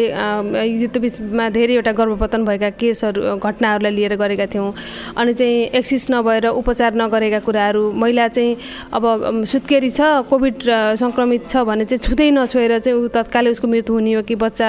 त्यो 0.92 1.00
बिचमा 1.00 1.48
धेरैवटा 1.48 1.92
गर्भपतन 1.96 2.44
भएका 2.44 2.70
केसहरू 2.76 3.36
घटनाहरूलाई 3.40 3.92
लिएर 3.96 4.14
गरेका 4.20 4.46
थियौँ। 4.52 4.72
अनि 5.16 5.32
चाहिँ 5.34 5.56
एक्सिस 5.80 6.10
नभएर 6.10 6.46
उपचार 6.52 6.94
नगरेका 6.94 7.38
कुराहरू 7.40 7.82
महिला 7.92 8.28
चाहिँ 8.28 8.56
अब 8.92 9.44
सुत्केरी 9.48 9.90
छ 9.90 10.00
कोभिड 10.28 10.56
सङ्क्रमित 11.00 11.48
छ 11.48 11.64
भने 11.64 11.84
चाहिँ 11.88 12.00
छुँदै 12.04 12.30
नछोएर 12.36 12.78
चाहिँ 12.78 12.98
ऊ 12.98 13.08
तत्कालै 13.16 13.50
उसको 13.56 13.66
मृत्यु 13.68 13.94
हुने 13.94 14.12
हो 14.12 14.22
कि 14.28 14.34
बच्चा 14.36 14.68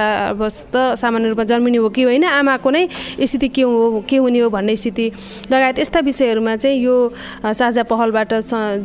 त 0.72 0.96
सामान्य 0.96 1.27
रूपमा 1.27 1.43
जन्मिने 1.43 1.77
हो 1.77 1.89
कि 1.91 2.03
होइन 2.07 2.24
आमाको 2.24 2.69
नै 2.69 2.88
स्थिति 3.19 3.48
के 3.50 3.62
हो 3.62 4.03
के 4.07 4.17
हुने 4.17 4.39
हो 4.39 4.50
भन्ने 4.50 4.75
स्थिति। 4.75 5.12
लगायत 5.51 5.79
यस्ता 5.79 6.00
विषयहरूमा 6.07 6.55
चाहिँ 6.55 6.79
यो 6.79 6.96
साझा 7.43 7.84
पहलबाट 7.84 8.34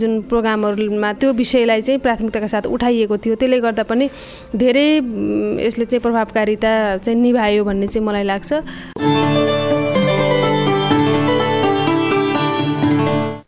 जुन 0.00 0.20
प्रोग्रामहरूमा 0.26 1.12
त्यो 1.20 1.32
विषयलाई 1.32 1.82
चाहिँ 1.82 2.00
प्राथमिक 2.00 2.31
प्राथमिकताका 2.32 2.46
साथ 2.48 2.66
उठाइएको 2.66 3.16
थियो। 3.16 3.34
त्यसले 3.36 3.60
गर्दा 3.60 3.82
पनि 3.84 4.08
धेरै 4.56 4.88
यसले 5.60 5.84
चाहिँ 5.84 6.00
प्रभावकारिता 6.00 6.72
चाहिँ 7.04 7.18
निभायो 7.20 7.64
भन्ने 7.64 7.86
चाहिँ 7.86 8.06
मलाई 8.06 8.24
लाग्छ। 8.24 8.50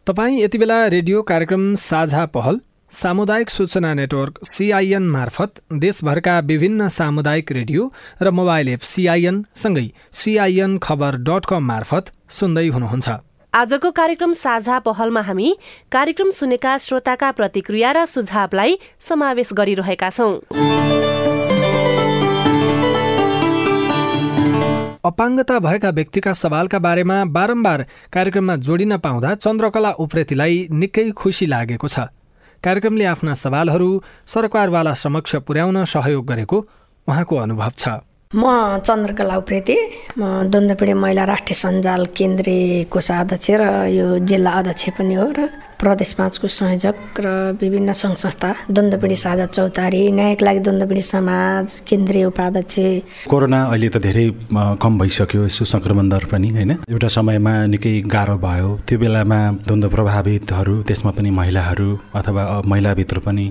तपाईँ 0.05 0.41
यति 0.41 0.59
बेला 0.59 0.79
रेडियो 0.93 1.23
कार्यक्रम 1.25 1.75
साझा 1.81 2.25
पहल 2.29 2.61
सामुदायिक 2.93 3.51
सूचना 3.51 3.95
नेटवर्क 3.95 4.45
सिआइएन 4.47 5.05
मार्फत 5.11 5.51
देशभरका 5.73 6.39
विभिन्न 6.41 6.89
सामुदायिक 6.89 7.53
रेडियो 7.53 7.93
र 8.23 8.31
मोबाइल 8.31 8.69
एप 8.69 8.83
सिआइएन 8.85 9.45
सँगै 9.57 9.89
सिआइएन 10.13 10.79
खबर 10.79 11.17
डट 11.25 11.47
कम 11.49 11.63
मार्फत 11.65 12.13
सुन्दै 12.31 12.69
हुनुहुन्छ। 12.69 13.09
आजको 13.55 13.91
कार्यक्रम 13.91 14.33
साझा 14.33 14.79
पहलमा 14.83 15.21
हामी 15.23 15.51
कार्यक्रम 15.93 16.31
सुनेका 16.31 16.77
श्रोताका 16.77 17.31
प्रतिक्रिया 17.33 17.91
र 17.93 18.05
सुझावलाई 18.05 18.79
समावेश 19.01 19.53
गरिरहेका 19.53 20.09
छौं। 20.11 20.33
अपाङ्गता 25.05 25.59
भएका 25.59 25.91
व्यक्तिका 25.91 26.33
सवालका 26.35 26.79
बारेमा 26.79 27.19
बारम्बार 27.31 27.85
कार्यक्रममा 28.11 28.57
जोडिन 28.59 28.97
पाउँदा 28.99 29.35
चन्द्रकला 29.37 29.91
उप्रेतीलाई 30.03 30.57
निकै 30.73 31.11
खुसी 31.13 31.47
लागेको 31.47 31.89
छ। 31.89 32.11
कार्यक्रमले 32.59 33.05
आफ्ना 33.05 33.35
सवालहरू 33.39 33.91
सरकारवाला 34.35 34.95
समक्ष 34.99 35.37
पुर्याउन 35.47 35.85
सहयोग 35.95 36.27
गरेको 36.27 36.59
उहाँको 37.07 37.37
अनुभव 37.37 37.71
छ। 37.79 38.03
म 38.35 38.79
चन्द्रकला 38.83 39.37
उप्रेती 39.37 39.77
म 40.19 40.51
द्वन्द्वपीडी 40.51 40.93
महिला 40.93 41.25
राष्ट्रिय 41.33 41.55
सञ्जाल 41.55 42.05
केन्द्रीय 42.19 42.85
कोषाध्यक्ष 42.91 43.51
र 43.61 43.63
यो 43.95 44.07
जिल्ला 44.27 44.53
अध्यक्ष 44.59 44.85
पनि 44.99 45.15
हो 45.15 45.27
र 45.39 45.41
प्रदेश 45.79 46.13
पाँचको 46.19 46.49
संयोजक 46.49 47.21
र 47.21 47.27
विभिन्न 47.61 47.93
सङ्घ 47.93 48.17
संस्था 48.17 48.51
द्वन्द्वपीडी 48.75 49.17
साझा 49.25 49.47
चौतारी 49.55 50.03
न्यायको 50.19 50.45
लागि 50.45 50.61
द्वन्द्वपीडी 50.67 51.03
समाज 51.15 51.67
केन्द्रीय 51.89 52.25
उपाध्यक्ष। 52.25 52.75
कोरोना 53.31 53.59
अहिले 53.71 53.89
त 53.95 53.97
धेरै 54.07 54.27
कम 54.83 54.93
भइसक्यो 54.99 55.45
यसो 55.47 55.65
सङ्क्रमण 55.75 56.09
दर 56.09 56.25
पनि 56.33 56.49
होइन? 56.57 56.71
एउटा 56.91 57.09
समयमा 57.17 57.55
निकै 57.71 57.95
गाह्रो 58.15 58.37
भयो। 58.47 58.69
त्यो 58.87 58.99
बेलामा 58.99 59.39
द्वन्द्व 59.67 59.89
प्रभावितहरू 59.95 60.75
त्यसमा 60.89 61.11
पनि 61.19 61.31
महिलाहरू 61.39 61.91
अथवा 62.19 62.43
महिलाभित्र 62.71 63.19
पनि 63.27 63.47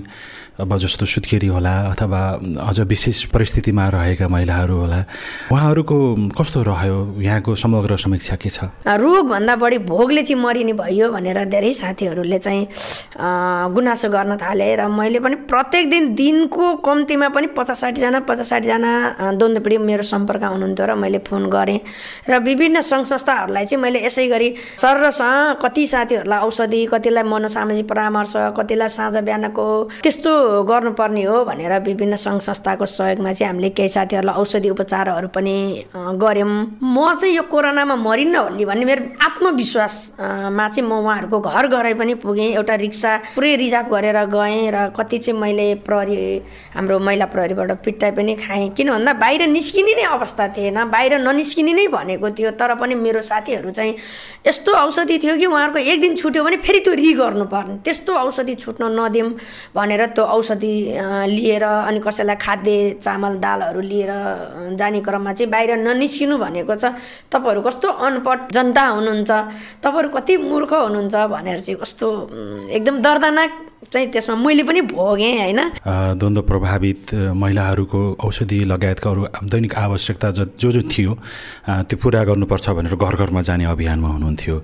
अब 0.54 0.76
जस्तो 0.78 1.06
सुत्केरी 1.06 1.46
होला 1.50 1.70
अथवा 1.90 2.20
अझ 2.62 2.80
विशेष 2.86 3.24
परिस्थितिमा 3.34 3.88
रहेका 3.90 4.26
महिलाहरू 4.30 4.74
होला 4.78 4.98
उहाँहरूको 5.50 5.96
कस्तो 6.30 6.62
रह्यो? 6.62 6.98
यहाँको 7.18 7.54
समग्र 7.58 7.96
समीक्षा 7.98 8.36
के 8.38 8.48
छ? 8.48 8.70
रोगभन्दा 8.86 9.56
बढी 9.58 9.78
भोगले 9.82 10.22
चाहिँ 10.22 10.42
मरिने 10.42 10.72
भयो 10.78 11.10
भनेर 11.10 11.44
धेरै 11.50 11.72
साथीहरूले 11.74 12.38
चाहिँ 12.38 12.62
गुनासो 13.74 14.08
गर्न 14.14 14.36
थाले 14.38 14.68
र 14.78 14.86
मैले 14.94 15.18
पनि 15.26 15.36
प्रत्येक 15.50 15.90
दिन 15.90 16.14
दिनको 16.14 16.64
कम्तीमा 16.86 17.28
पनि 17.34 17.46
पचास 17.58 17.80
साठीजना 17.80 18.20
पचास 18.22 18.48
साठीजना 18.54 19.34
द्वन्द्वपीडी 19.34 19.76
मेरो 19.82 20.02
सम्पर्क 20.06 20.42
हुनुहुन्थ्यो 20.54 20.86
र 20.86 20.94
मैले 20.94 21.18
फोन 21.26 21.50
गरेँ 21.50 21.80
र 22.30 22.38
विभिन्न 22.38 22.80
सङ्घ 22.80 23.04
संस्थाहरूलाई 23.10 23.66
चाहिँ 23.66 23.82
मैले 23.82 24.06
यसै 24.06 24.28
गरी 24.30 24.54
सरसँग 24.78 25.58
कति 25.66 25.86
साथीहरूलाई 25.88 26.40
औषधि 26.46 26.86
कतिलाई 26.94 27.26
मनोसामाजिक 27.26 27.86
परामर्श 27.90 28.32
कतिलाई 28.54 28.88
साँझ 28.94 29.16
बिहानको 29.18 29.66
त्यस्तो 30.02 30.43
गर्नुपर्ने 30.68 31.22
हो 31.24 31.44
भनेर 31.44 31.72
विभिन्न 31.80 32.16
सङ्घ 32.16 32.40
संस्थाको 32.42 32.86
सहयोगमा 32.86 33.32
चाहिँ 33.32 33.48
हामीले 33.48 33.70
केही 33.70 33.88
साथीहरूलाई 33.88 34.36
औषधि 34.40 34.68
उपचारहरू 34.70 35.28
पनि 35.28 35.56
गऱ्यौँ। 35.94 36.50
म 36.82 37.14
चाहिँ 37.20 37.34
यो 37.36 37.42
कोरोनामा 37.48 37.96
मरिन्न 37.96 38.36
होली 38.36 38.64
भन्ने 38.64 38.84
मेरो 38.84 39.02
आत्मविश्वासमा 39.26 40.68
चाहिँ 40.68 40.88
म 40.88 40.92
उहाँहरूको 41.00 41.40
घर 41.40 41.66
घरै 41.66 41.94
पनि 41.94 42.14
पुगेँ 42.20 42.52
एउटा 42.54 42.74
रिक्सा 42.74 43.12
पुरै 43.34 43.54
रिजर्भ 43.56 43.88
गरेर 43.94 44.18
गएँ 44.28 44.70
र 44.70 44.88
कति 44.96 45.18
चाहिँ 45.18 45.40
मैले 45.40 45.66
प्रहरी 45.86 46.18
हाम्रो 46.74 46.98
महिला 46.98 47.26
प्रहरीबाट 47.32 47.70
पिट्टाइ 47.84 48.10
पनि 48.12 48.34
खाएँ। 48.36 48.68
किन 48.76 48.90
भन्दा 48.90 49.12
बाहिर 49.14 49.46
निस्किने 49.48 49.94
नै 49.94 50.04
अवस्था 50.14 50.48
थिएन 50.56 50.78
बाहिर 50.90 51.18
ननिस्किने 51.20 51.72
नै 51.72 51.86
भनेको 51.88 52.30
थियो। 52.30 52.50
तर 52.54 52.74
पनि 52.74 52.94
मेरो 52.94 53.20
साथीहरू 53.22 53.70
चाहिँ 53.70 53.94
यस्तो 54.46 54.72
औषधि 54.74 55.18
थियो 55.18 55.36
कि 55.36 55.46
उहाँहरूको 55.46 55.78
एक 55.78 56.00
दिन 56.00 56.14
छुट्यो 56.16 56.44
भने 56.44 56.56
फेरि 56.56 56.80
त्यो 56.84 56.94
रि 56.94 57.12
गर्नुपर्ने 57.14 57.76
त्यस्तो 57.84 58.12
औषधि 58.14 58.54
छुट्न 58.54 58.84
नदिउँ 58.98 59.30
भनेर 59.74 60.06
त्यो 60.14 60.24
औषधि 60.34 60.74
लिएर 61.30 61.64
अनि 61.64 62.00
कसैलाई 62.06 62.36
खाद्य 62.36 62.98
चामल 63.02 63.34
दालहरू 63.38 63.80
लिएर 63.80 64.12
जाने 64.78 65.00
क्रममा 65.00 65.32
चाहिँ 65.32 65.50
बाहिर 65.50 65.70
ननिस्किनु 65.78 66.36
भनेको 66.38 66.74
छ। 66.74 66.84
तपाईँहरू 67.32 67.60
कस्तो 67.62 67.88
अनपढ 67.88 68.38
जनता 68.52 68.82
हुनुहुन्छ? 68.98 69.30
तपाईँहरू 69.82 70.08
कति 70.16 70.34
मूर्ख 70.42 70.72
हुनुहुन्छ 70.72 71.14
भनेर 71.34 71.60
चाहिँ 71.60 71.78
कस्तो 71.80 72.08
एकदम 72.70 72.96
दर्दनाक 73.02 73.52
चाहिँ 73.92 74.06
त्यसमा 74.12 74.34
मैले 74.36 74.62
पनि 74.62 74.80
भोगेँ 74.92 75.38
होइन? 75.38 75.60
द्वन्द्व 76.18 76.42
प्रभावित 76.42 77.14
महिलाहरूको 77.14 78.00
औषधि 78.24 78.58
लगायतका 78.64 79.10
अरू 79.10 79.22
दैनिक 79.52 79.74
आवश्यकता 79.74 80.30
ज 80.30 80.48
जो 80.60 80.70
जो 80.72 80.82
थियो 80.88 81.12
त्यो 81.88 81.96
पुरा 82.02 82.24
गर्नुपर्छ 82.24 82.68
भनेर 82.76 82.94
घर 82.96 83.14
घरमा 83.16 83.40
जाने 83.40 83.64
अभियानमा 83.64 84.08
हुनुहुन्थ्यो। 84.08 84.56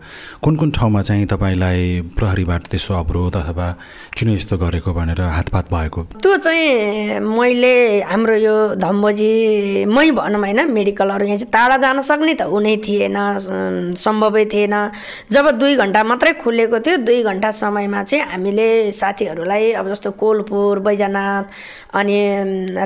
कुन 0.43 0.57
कुन 0.57 0.71
ठाउँमा 0.71 1.01
चाहिँ 1.03 1.27
तपाईँलाई 1.27 2.01
प्रहरीबाट 2.17 2.63
त्यसो 2.71 2.95
अवरोध 2.95 3.37
अथवा 3.37 3.69
किन 4.17 4.29
यस्तो 4.35 4.57
गरेको 4.57 4.93
भनेर 4.93 5.21
हातपात 5.21 5.67
भएको? 5.73 6.01
त्यो 6.23 6.37
चाहिँ 6.37 7.21
मैले 7.21 8.03
हाम्रो 8.03 8.37
यो 8.37 8.57
धम्बोजी 8.77 9.33
मै 9.87 10.11
भनौँ 10.11 10.41
होइन? 10.41 10.61
मेडिकलहरू 10.71 11.25
यहाँ 11.27 11.39
चाहिँ 11.39 11.53
टाढा 11.53 11.77
जान 11.77 12.01
सक्ने 12.03 12.35
त 12.35 12.43
हुनै 12.49 12.77
थिएन 12.85 13.17
सम्भवै 13.97 14.45
थिएन। 14.53 14.75
जब 15.33 15.51
दुई 15.59 15.77
घन्टा 15.77 16.03
मात्रै 16.05 16.33
खुलेको 16.43 16.79
थियो 16.81 16.97
दुई 17.07 17.23
घन्टा 17.23 17.51
समयमा 17.51 18.03
चाहिँ 18.05 18.25
हामीले 18.33 18.69
साथीहरूलाई 19.11 19.73
अब 19.75 19.89
जस्तो 19.91 20.11
कोलपुर 20.15 20.79
बैजनाथ 20.87 21.45
अनि 21.99 22.19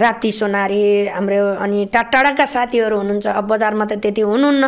राति 0.00 0.30
सोनारी 0.32 1.06
हाम्रो 1.12 1.60
अनि 1.60 1.84
टाढा 1.92 2.10
टाढाका 2.10 2.44
साथीहरू 2.46 2.96
हुनुहुन्छ। 2.96 3.26
अब 3.26 3.44
बजारमा 3.44 3.84
त 3.84 3.92
त्यति 4.00 4.20
हुनुहुन्न। 4.24 4.64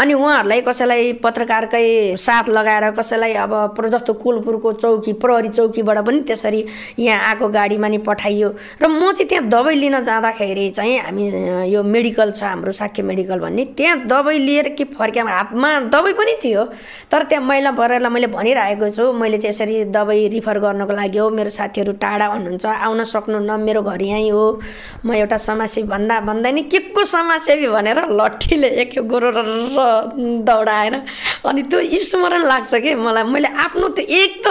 अनि 0.00 0.12
उहाँहरूलाई 0.14 0.60
कसैलाई 0.64 1.12
पत्रकारकै 1.20 2.16
साथ 2.16 2.48
लगाएर 2.48 2.90
कसैलाई 2.96 3.32
अब 3.44 3.52
जस्तो 3.92 4.12
कोलपुरको 4.24 4.72
चौकी 4.80 5.12
प्रहरी 5.20 5.48
चौकीबाट 5.48 5.98
पनि 6.06 6.20
त्यसरी 6.24 6.64
यहाँ 6.98 7.20
आएको 7.28 7.48
गाडीमा 7.48 7.88
नि 7.88 7.98
पठाइयो। 8.08 8.48
र 8.80 8.84
म 8.88 9.12
चाहिँ 9.12 9.28
त्यहाँ 9.28 9.48
दबाई 9.52 9.74
लिन 9.76 10.00
जाँदाखेरि 10.00 10.68
चाहिँ 10.72 10.98
हामी 11.04 11.24
यो 11.68 11.82
मेडिकल 11.84 12.30
छ 12.32 12.42
हाम्रो 12.48 12.72
साक्य 12.72 13.02
मेडिकल 13.04 13.38
भन्ने 13.44 13.64
त्यहाँ 13.76 14.08
दबाई 14.08 14.38
लिएर 14.38 14.68
के 14.78 14.84
फर्क्यामा 14.96 15.30
हातमा 15.30 15.68
दबाई 15.92 16.12
पनि 16.16 16.34
थियो। 16.40 16.64
तर 17.12 17.22
त्यहाँ 17.28 17.44
मैला 17.44 17.70
परेर 17.76 18.08
मैले 18.08 18.26
भनिरहेको 18.32 18.88
छु। 18.88 19.12
मैले 19.12 19.38
चाहिँ 19.38 19.52
यसरी 19.52 19.84
दबाई 19.92 20.28
रिफर 20.34 20.58
गर्नको 20.58 20.93
लागि 20.94 21.20
मेरो 21.36 21.50
साथीहरू 21.50 21.92
टाढा 22.02 22.26
हुनुहुन्छ 22.34 22.66
आउन 22.66 23.04
सक्नुहुन्न 23.04 23.60
मेरो 23.60 23.82
घर 23.82 24.02
यहीँ 24.02 24.30
हो। 24.30 24.44
म 25.04 25.14
एउटा 25.14 25.38
समस्या 25.38 25.84
भन्दा 25.86 26.20
भन्दा 26.28 26.50
नि 26.50 26.62
के 26.72 26.78
को 26.94 27.04
समाजसेवी 27.04 27.68
भनेर 27.68 27.98
लट्ठीले 28.20 28.68
एक 28.82 28.98
गोरो 29.10 29.30
दौडाएर 30.48 30.94
अनि 31.46 31.62
त्यो 31.70 31.80
स्मरण 32.10 32.42
लाग्छ 32.46 32.74
कि 32.74 32.94
मलाई 32.94 33.22
मैले 33.32 33.48
आफ्नो 33.64 33.88
त्यो 33.96 34.04
एक 34.20 34.42
त 34.46 34.48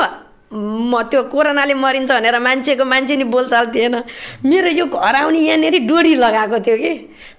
म 0.54 1.02
त्यो 1.10 1.22
कोरोनाले 1.34 1.74
मरिन्छ 1.74 2.12
भनेर 2.12 2.39
मान्छेको 2.39 2.86
मान्छे 2.86 3.16
नि 3.18 3.24
बोलचाल 3.26 3.66
थिएन। 3.74 3.96
मेरो 4.46 4.70
यो 4.70 4.86
घर 4.86 5.16
आउने 5.16 5.39
यहाँनिर 5.39 5.76
डोरी 5.89 6.13
लगाएको 6.16 6.60
थियो 6.62 6.78
कि। 6.78 6.94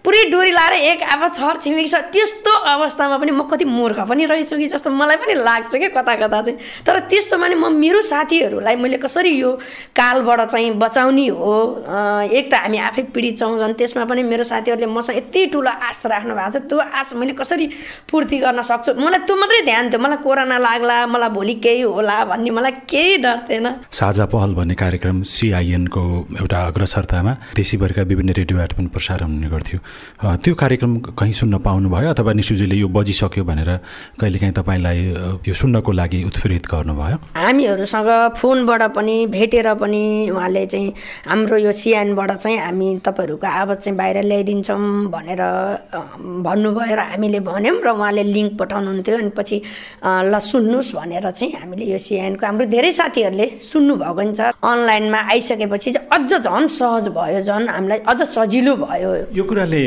पुरै 0.05 0.24
डोरी 0.31 0.50
लाएर 0.50 0.72
एक 0.90 1.00
अब 1.00 1.22
छर 1.33 1.57
छिमेकी 1.62 1.88
छ। 1.88 1.94
त्यस्तो 2.12 2.50
अवस्थामा 2.50 3.16
पनि 3.18 3.31
म 3.31 3.42
कति 3.48 3.64
मूर्ख 3.64 3.98
पनि 4.11 4.24
रहेछु 4.27 4.57
कि 4.59 4.66
जस्तो 4.74 4.90
मलाई 4.90 5.16
पनि 5.16 5.35
लाग्छ 5.40 5.72
कि 5.72 5.88
कता 5.94 6.14
कता 6.20 6.40
चाहिँ। 6.42 6.59
तर 6.85 6.98
त्यस्तोमा 7.09 7.46
नि 7.48 7.55
म 7.55 7.72
मेरो 7.72 8.03
साथीहरूलाई 8.03 8.77
मैले 8.77 8.98
कसरी 8.98 9.31
यो 9.31 9.50
कालबाट 9.94 10.40
चाहिँ 10.50 10.70
बचाउने 10.74 11.27
हो 11.31 11.55
एक 12.29 12.50
त 12.50 12.55
हामी 12.55 12.79
आफै 12.79 13.03
पीडित 13.14 13.38
छौँ 13.38 13.59
झन् 13.59 13.74
त्यसमा 13.79 14.05
पनि 14.05 14.22
मेरो 14.27 14.44
साथीहरूले 14.44 14.87
मसँग 14.90 15.16
यति 15.16 15.46
ठुलो 15.55 15.70
आश 15.70 16.03
राख्नु 16.11 16.35
भएको 16.35 16.50
छ। 16.50 16.68
त्यो 16.68 16.79
आश 16.79 17.14
मैले 17.14 17.33
कसरी 17.33 17.66
पूर्ति 18.11 18.37
गर्न 18.44 18.61
सक्छु? 18.61 18.92
मलाई 19.00 19.20
त्यो 19.24 19.37
मात्रै 19.37 19.62
ध्यान 19.64 19.85
थियो। 19.88 20.00
मलाई 20.05 20.18
कोरोना 20.20 20.59
लाग्ला 20.59 20.96
मलाई 21.07 21.31
भोलि 21.33 21.55
केही 21.64 21.81
होला 21.81 22.16
भन्ने 22.29 22.50
मलाई 22.50 22.72
केही 23.04 23.16
डर 23.20 23.38
थिएन 23.48 23.66
साझा 23.92 24.24
पहल 24.32 24.54
भन्ने 24.54 24.74
कार्यक्रम 24.80 25.20
सिआइएनको 25.28 26.02
एउटा 26.40 26.58
अग्रसरतामा 26.66 27.32
देशीभरिका 27.56 28.02
विभिन्न 28.10 28.32
रेडियोबाट 28.40 28.72
पनि 28.72 28.88
प्रसारण 28.94 29.28
हुने 29.34 29.48
गर्थ्यो। 29.52 29.78
त्यो 30.40 30.54
कार्यक्रम 30.56 30.92
कहीँ 31.12 31.32
सुन्न 31.36 31.58
पाउनुभयो 31.60 32.08
अथवा 32.10 32.32
निशुजीले 32.32 32.76
यो 32.76 32.88
बजिसक्यो 32.88 33.44
भनेर 33.44 33.70
कहिलेकाहीँ 34.20 34.54
तपाईँलाई 34.56 34.98
त्यो 35.44 35.54
सुन्नको 35.54 35.92
लागि 35.92 36.22
उत्प्रेरित 36.24 36.64
गर्नुभयो? 36.72 37.16
हामीहरूसँग 37.36 38.10
फोनबाट 38.40 38.82
पनि 38.96 39.16
भेटेर 39.36 39.68
पनि 39.84 40.02
उहाँले 40.32 40.64
चाहिँ 40.72 40.92
हाम्रो 41.28 41.56
यो 41.60 41.72
सिआइएनबाट 41.76 42.30
चाहिँ 42.40 42.58
हामी 42.58 42.88
तपाईँहरूको 43.04 43.46
आवाज 43.46 43.78
चाहिँ 43.84 43.96
बाहिर 44.00 44.16
ल्याइदिन्छौँ 44.24 44.80
भनेर 45.12 45.42
भन्नुभयो 46.48 46.94
र 46.96 47.00
हामीले 47.12 47.40
भन्यौँ 47.52 47.76
र 47.84 47.88
उहाँले 47.92 48.22
लिङ्क 48.32 48.52
पठाउनुहुन्थ्यो। 48.60 49.16
अनि 49.18 49.30
पछि 49.36 49.56
ल 50.32 50.38
सुन्नुहोस् 50.40 50.94
भनेर 50.96 51.30
चाहिँ 51.30 51.52
हामीले 51.60 51.84
यो 51.92 51.98
सिआइएनको 52.00 52.46
हाम्रो 52.46 52.66
धेरै 52.72 52.92
साथीहरूले 52.94 53.46
सुन्नुभएको 53.62 54.22
नि 54.22 54.33
छ 54.38 54.40
अनलाइनमा 54.62 55.20
आइसकेपछि 55.33 55.92
चाहिँ 55.92 56.09
अझ 56.14 56.30
झन् 56.40 56.68
सहज 56.78 57.09
भयो 57.18 57.40
झन् 57.42 57.68
हामीलाई 57.68 57.98
अझ 58.07 58.20
सजिलो 58.35 58.76
भयो। 58.76 59.11
यो 59.37 59.44
कुराले 59.44 59.83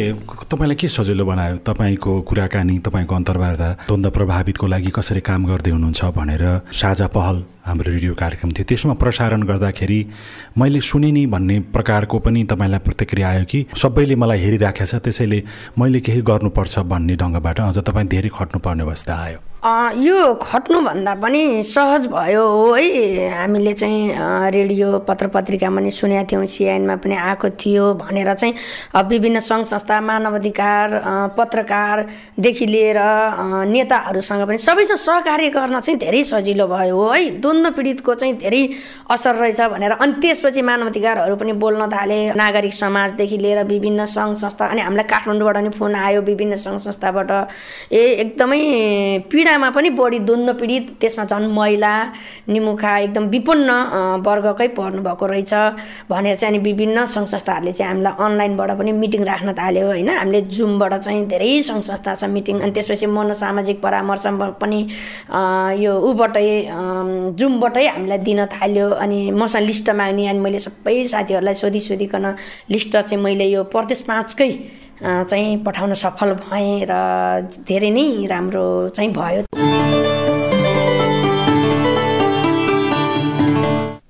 तपाईँलाई 0.52 0.76
के 0.76 0.88
सजिलो 0.88 1.26
बनायो? 1.26 1.56
तपाईँको 1.68 2.22
कुराकानी 2.30 2.80
तपाईँको 2.86 3.16
अन्तर्वार्ता 3.16 3.70
द्वन्द 3.88 4.08
प्रभावितको 4.18 4.68
लागि 4.68 4.92
कसरी 4.98 5.22
काम 5.30 5.46
गर्दै 5.46 5.72
हुनुहुन्छ 5.72 6.04
भनेर 6.18 6.44
साझा 6.74 7.08
पहल 7.16 7.44
हाम्रो 7.68 7.92
रेडियो 7.92 8.14
कार्यक्रम 8.16 8.52
थियो। 8.52 8.66
त्यसमा 8.66 8.94
प्रसारण 8.96 9.44
गर्दाखेरि 9.44 10.00
मैले 10.58 10.80
सुने 10.82 11.12
नि 11.12 11.26
भन्ने 11.28 11.60
प्रकारको 11.76 12.20
पनि 12.20 12.44
तपाईँलाई 12.48 12.80
प्रतिक्रिया 12.88 13.30
आयो 13.30 13.44
कि 13.52 13.66
सबैले 13.76 14.16
मलाई 14.16 14.40
हेरिराखेको 14.40 14.86
छ 14.88 15.04
त्यसैले 15.04 15.44
मैले 15.80 16.00
केही 16.00 16.22
गर्नुपर्छ 16.24 16.80
भन्ने 16.88 17.16
ढङ्गबाट 17.20 17.60
अझ 17.60 17.78
तपाईँ 17.84 18.08
धेरै 18.08 18.30
खट्नुपर्ने 18.32 18.84
अवस्था 18.84 19.16
आयो। 19.26 19.40
यो 20.00 20.34
खट्नुभन्दा 20.42 21.14
पनि 21.20 21.64
सहज 21.68 22.08
भयो 22.08 22.44
हो 22.48 22.74
है। 22.74 23.28
हामीले 23.30 23.74
चाहिँ 23.74 24.52
रेडियो 24.56 25.00
पत्र 25.08 25.28
पत्रिकामा 25.28 25.82
पनि 25.82 25.92
सुनेका 25.92 26.24
थियौँ 26.32 26.46
सिआइएनमा 26.46 26.96
पनि 27.04 27.16
आएको 27.18 27.50
थियो 27.60 27.86
भनेर 28.00 28.34
चाहिँ 28.34 28.54
विभिन्न 29.10 29.40
सङ्घ 29.44 29.66
संस्था 29.66 30.00
मानव 30.02 30.36
अधिकार 30.36 30.88
पत्रकारदेखि 31.38 32.66
लिएर 32.66 33.00
नेताहरूसँग 33.68 34.48
पनि 34.48 34.58
सबैसँग 34.58 34.98
सहकार्य 34.98 35.50
गर्न 35.50 35.80
चाहिँ 35.80 36.00
धेरै 36.00 36.24
सजिलो 36.24 36.68
भयो 36.68 36.96
हो 36.96 37.12
है। 37.12 37.30
द्वन्द्व 37.58 37.72
पीडितको 37.78 38.14
चाहिँ 38.14 38.34
धेरै 38.38 38.64
असर 39.12 39.36
रहेछ 39.36 39.62
भनेर। 39.74 39.92
अनि 40.00 40.14
त्यसपछि 40.22 40.62
मानव 40.62 40.88
अधिकारहरू 40.88 41.36
पनि 41.36 41.52
बोल्न 41.60 41.90
थाले। 41.92 42.20
नागरिक 42.38 42.74
समाजदेखि 42.74 43.38
लिएर 43.44 43.64
विभिन्न 43.66 44.06
सङ्घ 44.06 44.36
संस्था 44.38 44.66
अनि 44.72 44.82
हामीलाई 44.82 45.08
काठमाडौँबाट 45.12 45.56
पनि 45.58 45.70
फोन 45.76 45.96
आयो 45.96 46.22
विभिन्न 46.22 46.56
सङ्घ 46.56 46.80
संस्थाबाट। 46.88 47.32
ए 47.92 48.02
एकदमै 48.24 48.62
पीडा 49.32 49.58
महिलामा 49.58 49.70
पनि 49.76 49.90
बढी 49.90 50.20
द्वन्द्व 50.20 50.54
पीडित 50.54 50.86
त्यसमा 51.02 51.24
झन् 51.26 51.48
महिला 51.58 51.94
निमुखा 52.48 52.92
एकदम 52.98 53.26
विपन्न 53.34 53.70
वर्गकै 54.22 54.68
पर्नुभएको 54.78 55.26
रहेछ 55.26 55.54
भनेर 56.10 56.36
चाहिँ 56.38 56.54
अनि 56.54 56.60
विभिन्न 56.64 57.06
सङ्घ 57.06 57.28
संस्थाहरूले 57.28 57.72
चाहिँ 57.74 57.90
हामीलाई 57.92 58.14
अनलाइनबाट 58.26 58.72
पनि 58.78 58.92
मिटिङ 59.02 59.24
राख्न 59.26 59.54
थाल्यो 59.58 59.86
होइन। 59.88 60.10
हामीले 60.10 60.42
जुमबाट 60.54 60.94
चाहिँ 60.94 61.26
धेरै 61.28 61.52
सङ्घ 61.70 61.82
संस्था 61.90 62.16
छ 62.16 62.24
मिटिङ। 62.30 62.62
अनि 62.62 62.72
त्यसपछि 62.72 63.06
मनोसामाजिक 63.18 63.82
परामर्श 63.82 64.26
पनि 64.62 64.80
यो 65.84 65.94
ऊबाटै 66.10 66.48
जुमबाटै 67.48 67.86
हामीलाई 67.88 68.20
दिन 68.28 68.46
थाल्यो 68.52 68.88
अनि 69.04 69.20
मसँग 69.32 69.64
लिस्ट 69.64 69.90
माग्ने 69.96 70.28
अनि 70.28 70.40
मैले 70.40 70.60
सबै 70.60 70.96
साथीहरूलाई 71.08 71.56
सोधी 71.56 71.80
सोधिकन 71.80 72.26
लिस्ट 72.72 72.92
चाहिँ 72.98 73.24
मैले 73.24 73.46
यो 73.48 73.64
प्रदेश 73.72 74.02
पाँचकै 74.04 74.52
चाहिँ 75.00 75.58
पठाउन 75.64 75.94
सफल 75.94 76.34
भएँ 76.44 76.86
र 76.90 76.94
धेरै 77.64 77.90
नै 77.90 78.28
राम्रो 78.28 78.66
चाहिँ 78.96 79.12
भयो। 79.14 79.42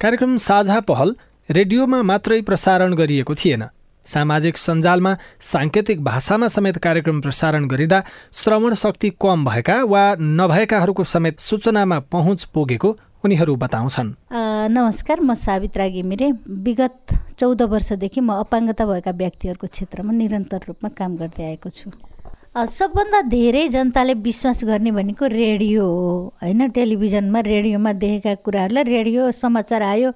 कार्यक्रम 0.02 0.38
साझा 0.42 0.80
पहल 0.90 1.16
रेडियोमा 1.50 2.02
मात्रै 2.02 2.42
प्रसारण 2.42 2.94
गरिएको 2.96 3.36
थिएन। 3.36 3.64
सामाजिक 4.08 4.58
सञ्जालमा 4.58 5.12
साङ्केतिक 5.44 6.04
भाषामा 6.04 6.48
समेत 6.48 6.78
कार्यक्रम 6.78 7.20
प्रसारण 7.22 7.68
गरिँदा 7.68 8.00
श्रवण 8.34 8.74
शक्ति 8.74 9.10
कम 9.22 9.44
भएका 9.46 9.76
वा 9.84 10.04
नभएकाहरूको 10.40 11.04
समेत 11.04 11.40
सूचनामा 11.40 12.00
पहुँच 12.14 12.44
पुगेको 12.56 12.92
उनीहरू 13.28 13.56
बताउँछन्। 13.60 14.10
नमस्कार 14.72 15.20
म 15.20 15.34
सावित्रा 15.36 15.88
घिमिरे। 15.92 16.32
विगत 16.64 17.36
चौध 17.36 17.62
वर्षदेखि 17.62 18.22
म 18.24 18.40
अपाङ्गता 18.48 18.84
भएका 18.88 19.12
व्यक्तिहरूको 19.12 19.68
क्षेत्रमा 19.68 20.12
निरन्तर 20.16 20.60
रूपमा 20.68 20.90
काम 20.96 21.12
गर्दै 21.20 21.44
आएको 21.52 21.70
छु। 21.70 21.92
सबभन्दा 22.58 23.22
धेरै 23.30 23.68
जनताले 23.70 24.14
विश्वास 24.18 24.64
गर्ने 24.66 24.92
भनेको 24.92 25.26
रेडियो 25.30 25.84
हो 25.86 26.34
होइन? 26.42 26.68
टेलिभिजनमा 26.74 27.40
रेडियोमा 27.46 27.92
देखेका 27.94 28.34
कुराहरूलाई 28.42 28.84
रेडियो 28.84 29.32
समाचार 29.32 29.82
आयो 29.82 30.12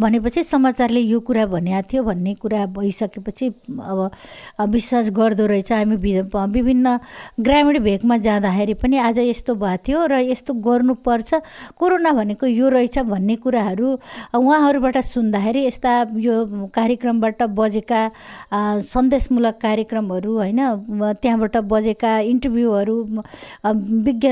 भनेपछि 0.00 0.42
समाचारले 0.42 1.00
यो 1.00 1.20
कुरा 1.24 1.46
भनेको 1.46 1.88
थियो 1.88 2.02
भन्ने 2.04 2.34
कुरा 2.36 2.66
भइसकेपछि 2.76 3.46
अब 3.48 4.10
विश्वास 4.68 5.10
गर्दो 5.10 5.46
रहेछ। 5.46 5.72
हामी 5.72 5.96
विभिन्न 5.96 6.98
ग्रामीण 7.40 7.78
भेगमा 7.80 8.16
जाँदाखेरि 8.18 8.74
पनि 8.76 8.96
आज 9.00 9.18
यस्तो 9.18 9.54
भएको 9.56 9.82
थियो 9.88 10.04
र 10.06 10.20
यस्तो 10.28 10.52
गर्नुपर्छ। 10.52 11.30
कोरोना 11.80 12.12
भनेको 12.12 12.46
यो 12.46 12.68
रहेछ 12.76 12.98
भन्ने 13.08 13.36
कुराहरू 13.40 13.88
उहाँहरूबाट 14.36 14.96
सुन्दाखेरि 15.00 15.64
यस्ता 15.66 15.92
यो 16.20 16.44
कार्यक्रमबाट 16.76 17.42
बजेका 17.56 18.00
सन्देशमूलक 18.84 19.58
कार्यक्रमहरू 19.64 20.36
होइन? 20.36 20.60
त्यहाँबाट 21.24 21.56
बजे 21.56 21.85
बजेका 21.86 22.18
इन्टरभ्यूहरू 22.26 22.96
विज्ञ 24.06 24.28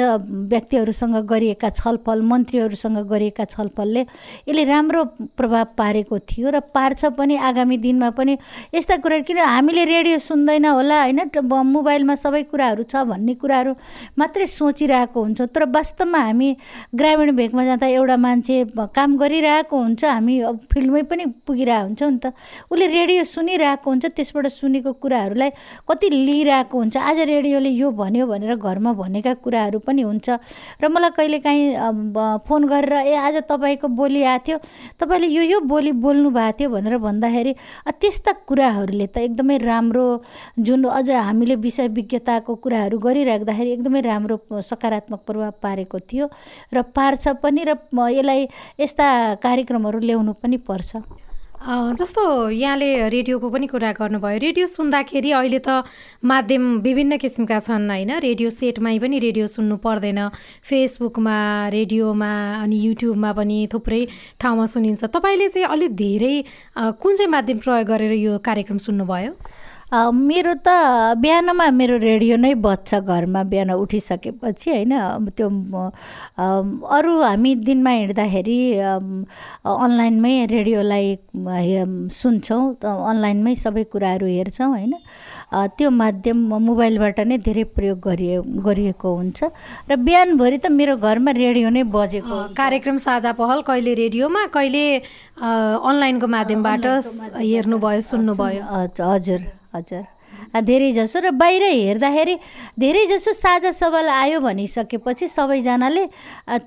व्यक्तिहरूसँग 0.51 1.17
गरिएका 1.31 1.69
छलफल 1.71 2.21
मन्त्रीहरूसँग 2.27 2.99
गरिएका 3.07 3.45
छलफलले 3.47 4.01
यसले 4.49 4.65
राम्रो 4.65 5.05
प्रभाव 5.39 5.67
पारेको 5.79 6.19
थियो 6.19 6.51
र 6.51 6.61
पार्छ 6.75 7.05
पनि 7.15 7.37
आगामी 7.39 7.77
दिनमा 7.79 8.11
पनि 8.19 8.37
यस्ता 8.75 8.97
कुरा 8.99 9.19
किन 9.23 9.39
हामीले 9.39 9.85
रेडियो 9.85 10.19
सुन्दैन 10.19 10.67
होला 10.67 10.99
होइन? 11.03 11.21
मोबाइलमा 11.55 12.15
सबै 12.15 12.43
कुराहरू 12.51 12.83
छ 12.91 13.07
भन्ने 13.07 13.35
कुराहरू 13.39 13.73
मात्रै 14.19 14.47
सोचिरहेको 14.51 15.19
हुन्छ 15.23 15.41
तर 15.55 15.65
वास्तवमा 15.71 16.19
हामी 16.19 16.51
ग्रामीण 16.99 17.31
भेगमा 17.37 17.65
जाँदा 17.65 17.87
एउटा 17.87 18.17
मान्छे 18.17 18.57
काम 18.75 19.17
गरिरहेको 19.23 19.77
हुन्छ 19.77 20.05
हामी 20.05 20.35
फिल्डमै 20.73 21.03
पनि 21.07 21.25
पुगिरहेको 21.47 21.87
हुन्छौँ 21.87 22.11
नि 22.11 22.19
त। 22.19 22.35
उसले 22.71 22.87
रेडियो 22.87 23.23
सुनिरहेको 23.25 23.87
हुन्छ 23.91 24.05
त्यसबाट 24.17 24.47
सुनेको 24.51 24.93
कुराहरूलाई 25.03 25.51
कति 25.89 26.09
लिइरहेको 26.11 26.75
हुन्छ। 26.79 26.97
आज 26.97 27.19
रेडियो 27.21 27.44
रेडियोले 27.45 27.71
यो 27.71 27.91
भन्यो 27.93 28.25
भनेर 28.27 28.57
घरमा 28.57 28.93
भनेका 28.97 29.33
कुराहरू 29.45 29.79
पनि 29.85 30.03
हुन्छ। 30.03 30.29
र 30.81 30.89
मलाई 30.89 31.11
कहिलेकाहीँ 31.13 32.41
फोन 32.49 32.63
गरेर 32.73 32.93
ए 33.05 33.15
आज 33.15 33.37
तपाईँको 33.45 33.89
बोली 33.93 34.23
आएको 34.25 34.45
थियो। 34.45 34.59
तपाईँले 34.97 35.29
यो 35.29 35.43
यो 35.45 35.59
बोली 35.61 35.93
बोल्नु 35.93 36.31
भएको 36.33 36.57
थियो 36.59 36.69
भनेर 36.73 36.97
भन्दाखेरि 37.05 37.53
त्यस्ता 38.01 38.33
कुराहरूले 38.49 39.07
त 39.13 39.17
एकदमै 39.29 39.57
राम्रो 39.61 40.07
जुन 40.57 40.85
अझ 40.89 41.11
हामीले 41.11 41.55
विषय 41.61 41.89
विज्ञताको 41.93 42.55
कुराहरू 42.65 42.97
गरिराख्दाखेरि 42.99 43.71
एकदमै 43.77 44.01
राम्रो 44.01 44.37
सकारात्मक 44.65 45.21
प्रभाव 45.29 45.53
पारेको 45.61 45.99
थियो 46.01 46.27
र 46.73 46.83
पार्छ 46.97 47.29
पनि 47.45 47.65
र 47.69 47.77
यसलाई 47.93 48.49
यस्ता 48.81 49.07
कार्यक्रमहरू 49.45 49.99
ल्याउनु 50.01 50.33
पनि 50.41 50.57
पर्छ। 50.65 50.97
जस्तो 51.65 52.51
यहाँले 52.53 53.09
रेडियोको 53.09 53.49
पनि 53.49 53.67
कुरा 53.73 53.93
गर्नुभयो। 53.97 54.39
रेडियो 54.39 54.67
सुन्दाखेरि 54.69 55.31
अहिले 55.33 55.61
त 55.65 55.89
माध्यम 56.21 56.85
विभिन्न 56.85 57.17
किसिमका 57.17 57.59
छन् 57.65 57.89
होइन? 57.89 58.21
रेडियो 58.21 58.51
सेटमै 58.53 58.99
पनि 59.01 59.17
रेडियो 59.25 59.47
सुन्नु 59.49 59.77
पर्दैन। 59.81 60.29
फेसबुकमा 60.61 61.37
रेडियोमा 61.73 62.33
अनि 62.61 62.77
युट्युबमा 62.85 63.31
पनि 63.33 63.59
थुप्रै 63.73 64.03
ठाउँमा 64.45 64.67
सुनिन्छ। 64.77 65.09
तपाईँले 65.09 65.49
चाहिँ 65.57 65.69
अलिक 65.73 65.97
धेरै 65.97 66.37
कुन 67.01 67.13
चाहिँ 67.17 67.33
माध्यम 67.33 67.59
प्रयोग 67.65 67.89
गरेर 67.89 68.13
यो 68.13 68.33
कार्यक्रम 68.45 68.79
सुन्नुभयो? 68.85 69.33
मेरो 69.93 70.55
त 70.65 70.69
बिहानमा 71.21 71.71
मेरो 71.71 71.97
रेडियो 71.99 72.37
नै 72.37 72.55
बज्छ 72.57 72.95
घरमा 73.05 73.43
बिहान 73.53 73.71
उठिसकेपछि 73.71 74.71
होइन? 74.71 74.93
त्यो 75.37 75.49
अरू 76.97 77.13
हामी 77.23 77.55
दिनमा 77.69 77.91
हिँड्दाखेरि 77.91 78.59
अनलाइनमै 78.81 80.35
रेडियोलाई 80.47 81.07
सुन्छौँ 82.11 82.63
अनलाइनमै 82.83 83.55
सबै 83.55 83.85
कुराहरू 83.93 84.27
हेर्छौँ 84.27 84.69
होइन? 84.69 84.95
त्यो 85.79 85.91
माध्यम 85.91 86.37
मोबाइलबाट 86.67 87.21
नै 87.31 87.37
धेरै 87.47 87.65
प्रयोग 87.77 87.99
गरिए 88.07 88.37
गरिएको 88.67 89.09
हुन्छ। 89.19 89.39
र 89.91 89.97
बिहानभरि 90.07 90.59
त 90.59 90.67
मेरो 90.79 90.97
घरमा 90.97 91.31
रेडियो 91.39 91.69
नै 91.77 91.83
बजेको 91.97 92.37
कार्यक्रम 92.61 92.97
साझा 93.07 93.33
पहल 93.41 93.63
कहिले 93.69 93.95
रेडियोमा 94.03 94.43
कहिले 94.57 94.85
अनलाइनको 95.39 96.27
माध्यमबाट 96.37 96.85
हेर्नुभयो 97.39 98.01
सुन्नुभयो। 98.11 98.63
हजुर 99.13 99.41
हजुर। 99.75 100.03
धेरैजसो 100.55 101.19
र 101.21 101.31
बाहिर 101.33 101.63
हेर्दाखेरि 101.63 102.35
धेरैजसो 102.79 103.33
साझा 103.35 103.71
सवाल 103.71 104.09
आयो 104.09 104.41
भनिसकेपछि 104.41 105.27
सबैजनाले 105.29 106.05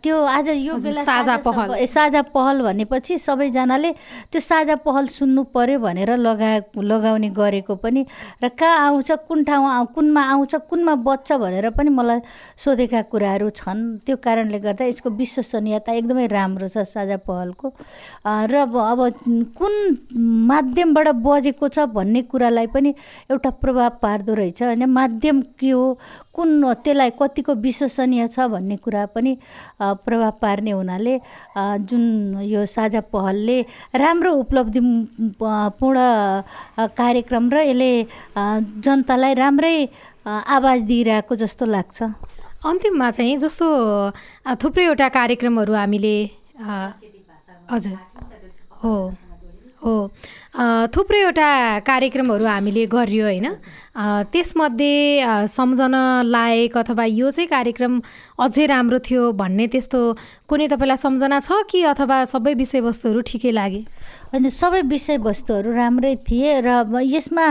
त्यो 0.04 0.16
आज 0.18 0.50
यो 0.50 0.76
बेला 0.78 1.04
साझा 1.04 1.38
पहल। 1.46 1.86
साझा 1.86 2.22
पहल 2.36 2.62
भनेपछि 2.62 3.18
सबैजनाले 3.18 3.92
त्यो 4.32 4.42
साझा 4.42 4.76
पहल 4.84 5.08
सुन्नु 5.08 5.44
पर्यो 5.56 5.80
भनेर 5.80 6.12
लगा 6.18 6.52
लगाउने 6.76 7.30
गरेको 7.32 7.76
पनि 7.76 8.06
र 8.44 8.50
कहाँ 8.50 8.78
आउँछ 8.88 9.12
कुन 9.28 9.44
ठाउँ 9.44 9.68
आउ 9.68 9.86
कुनमा 9.96 10.22
आउँछ 10.22 10.56
कुनमा 10.70 10.96
बच्छ 11.08 11.32
भनेर 11.34 11.70
पनि 11.72 11.90
मलाई 11.90 12.20
सोधेका 12.58 13.02
कुराहरू 13.12 13.50
छन्। 13.50 14.06
त्यो 14.06 14.16
कारणले 14.18 14.60
गर्दा 14.60 14.86
यसको 14.86 15.10
विश्वसनीयता 15.10 15.92
एकदमै 15.94 16.28
राम्रो 16.28 16.68
छ 16.68 16.84
साझा 16.84 17.18
पहलको। 17.24 17.68
र 18.26 18.54
अब 18.58 19.00
कुन 19.58 19.74
माध्यमबाट 20.48 21.08
बजेको 21.24 21.68
छ 21.68 21.80
भन्ने 21.94 22.22
कुरालाई 22.32 22.68
पनि 22.68 22.94
एउटा 23.32 23.50
प्रभाव 23.62 23.98
पार्दो 24.02 24.34
रहेछ 24.34 24.62
होइन? 24.64 24.86
माध्यम 24.86 25.42
के 25.60 25.70
हो? 25.70 25.98
कुन 26.34 26.50
त्यसलाई 26.84 27.12
कतिको 27.20 27.54
विश्वसनीय 27.58 28.28
छ 28.28 28.48
भन्ने 28.54 28.76
कुरा 28.78 29.06
पनि 29.16 29.38
प्रभाव 29.82 30.34
पार्ने 30.42 30.72
हुनाले 30.72 31.16
जुन 31.58 32.04
यो 32.46 32.66
साझा 32.66 33.02
पहलले 33.10 33.58
राम्रो 33.96 34.32
उपलब्धि 34.46 34.82
पूर्ण 35.42 35.98
कार्यक्रम 36.94 37.50
र 37.54 37.58
यसले 37.68 37.92
जनतालाई 38.86 39.34
राम्रै 39.34 39.78
आवाज 40.28 40.82
दिइरहेको 40.84 41.36
जस्तो 41.36 41.66
लाग्छ। 41.66 42.04
अन्तिममा 42.66 43.12
चाहिँ 43.12 43.38
जस्तो 43.40 43.66
थुप्रैवटा 44.62 45.08
कार्यक्रमहरू 45.10 45.74
हामीले 45.74 46.16
हजुर। 47.72 47.98
हो 48.84 48.94
हो। 49.84 49.94
थुप्रैवटा 50.58 51.50
कार्यक्रमहरू 51.86 52.46
हामीले 52.46 52.86
गरियो 52.90 53.26
होइन? 53.26 53.48
त्यसमध्ये 54.34 55.48
सम्झन 55.50 55.96
लायक 56.26 56.78
अथवा 56.78 57.06
यो 57.06 57.30
चाहिँ 57.30 57.48
कार्यक्रम 57.50 58.00
अझै 58.42 58.66
राम्रो 58.66 58.98
थियो 59.06 59.32
भन्ने 59.38 59.68
त्यस्तो 59.68 60.00
कुनै 60.50 60.68
तपाईँलाई 60.68 60.98
सम्झना 60.98 61.40
छ 61.40 61.62
कि 61.70 61.82
अथवा 61.94 62.24
सबै 62.26 62.54
विषयवस्तुहरू 62.58 63.22
ठिकै 63.22 63.52
लागे? 63.54 63.82
अनि 64.34 64.50
सबै 64.50 64.82
विषयवस्तुहरू 64.86 65.72
राम्रै 65.74 66.14
थिए 66.26 66.62
र 66.62 66.84
यसमा 67.06 67.48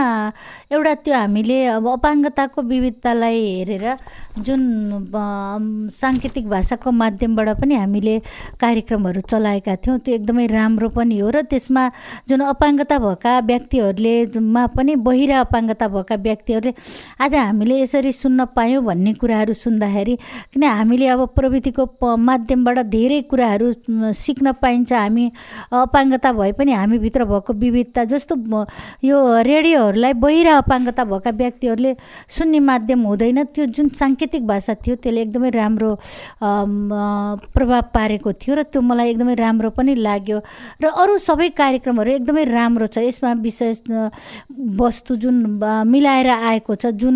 एउटा 0.71 0.93
त्यो 1.03 1.15
हामीले 1.15 1.57
अब 1.75 1.87
अपाङ्गताको 1.89 2.61
विविधतालाई 2.63 3.39
हेरेर 3.59 3.85
जुन 4.45 4.61
साङ्केतिक 5.91 6.47
भाषाको 6.47 6.91
माध्यमबाट 6.91 7.49
पनि 7.59 7.75
हामीले 7.75 8.15
कार्यक्रमहरू 8.61 9.21
चलाएका 9.25 9.75
थियौँ 9.83 9.99
त्यो 9.99 10.15
एकदमै 10.15 10.47
राम्रो 10.47 10.89
पनि 10.95 11.19
हो 11.19 11.29
र 11.29 11.41
त्यसमा 11.43 11.83
जुन 12.29 12.41
अपाङ्गता 12.53 12.96
भएका 12.97 13.39
व्यक्तिहरूले 13.49 14.39
मा 14.39 14.65
पनि 14.75 14.95
बहिरा 15.07 15.39
अपाङ्गता 15.41 15.87
भएका 15.87 16.15
व्यक्तिहरूले 16.27 16.73
आज 17.19 17.35
हामीले 17.35 17.75
यसरी 17.81 18.11
सुन्न 18.11 18.45
पायौँ 18.55 18.83
भन्ने 18.83 19.13
कुराहरू 19.21 19.53
सुन्दाखेरि 19.55 20.15
किन 20.53 20.63
हामीले 20.63 21.07
अब 21.07 21.25
प्रविधिको 21.35 22.15
माध्यमबाट 22.17 22.77
धेरै 22.87 23.21
कुराहरू 23.31 23.67
सिक्न 24.15 24.51
पाइन्छ 24.61 24.93
हामी 24.93 25.25
अपाङ्गता 25.73 26.31
भए 26.33 26.51
पनि 26.59 26.71
हामीभित्र 26.73 27.25
भएको 27.25 27.53
विविधता 27.63 28.03
जस्तो 28.13 28.35
यो 29.03 29.17
रेडियोहरूलाई 29.49 30.13
बहिरा 30.23 30.57
अपाङ्गता 30.57 31.03
भएका 31.05 31.31
व्यक्तिहरूले 31.31 31.95
सुन्ने 32.37 32.59
माध्यम 32.59 33.01
हुँदैन। 33.07 33.43
त्यो 33.53 33.65
जुन 33.75 33.87
साङ्केतिक 33.99 34.47
भाषा 34.47 34.73
थियो 34.83 34.95
त्यसले 34.95 35.21
एकदमै 35.21 35.49
राम्रो 35.51 35.89
प्रभाव 37.55 37.81
पारेको 37.93 38.33
थियो 38.33 38.55
र 38.55 38.63
त्यो 38.71 38.81
मलाई 38.81 39.09
एकदमै 39.11 39.35
राम्रो 39.35 39.69
पनि 39.77 39.95
लाग्यो। 39.95 40.39
र 40.81 40.85
अरू 40.87 41.17
सबै 41.17 41.49
कार्यक्रमहरू 41.61 42.11
एकदमै 42.11 42.43
राम्रो 42.45 42.86
छ। 42.87 42.97
यसमा 43.07 43.33
विशेष 43.43 43.81
वस्तु 44.79 45.15
जुन 45.15 45.35
मिलाएर 45.87 46.29
आएको 46.29 46.75
छ 46.75 46.91
जुन 46.95 47.15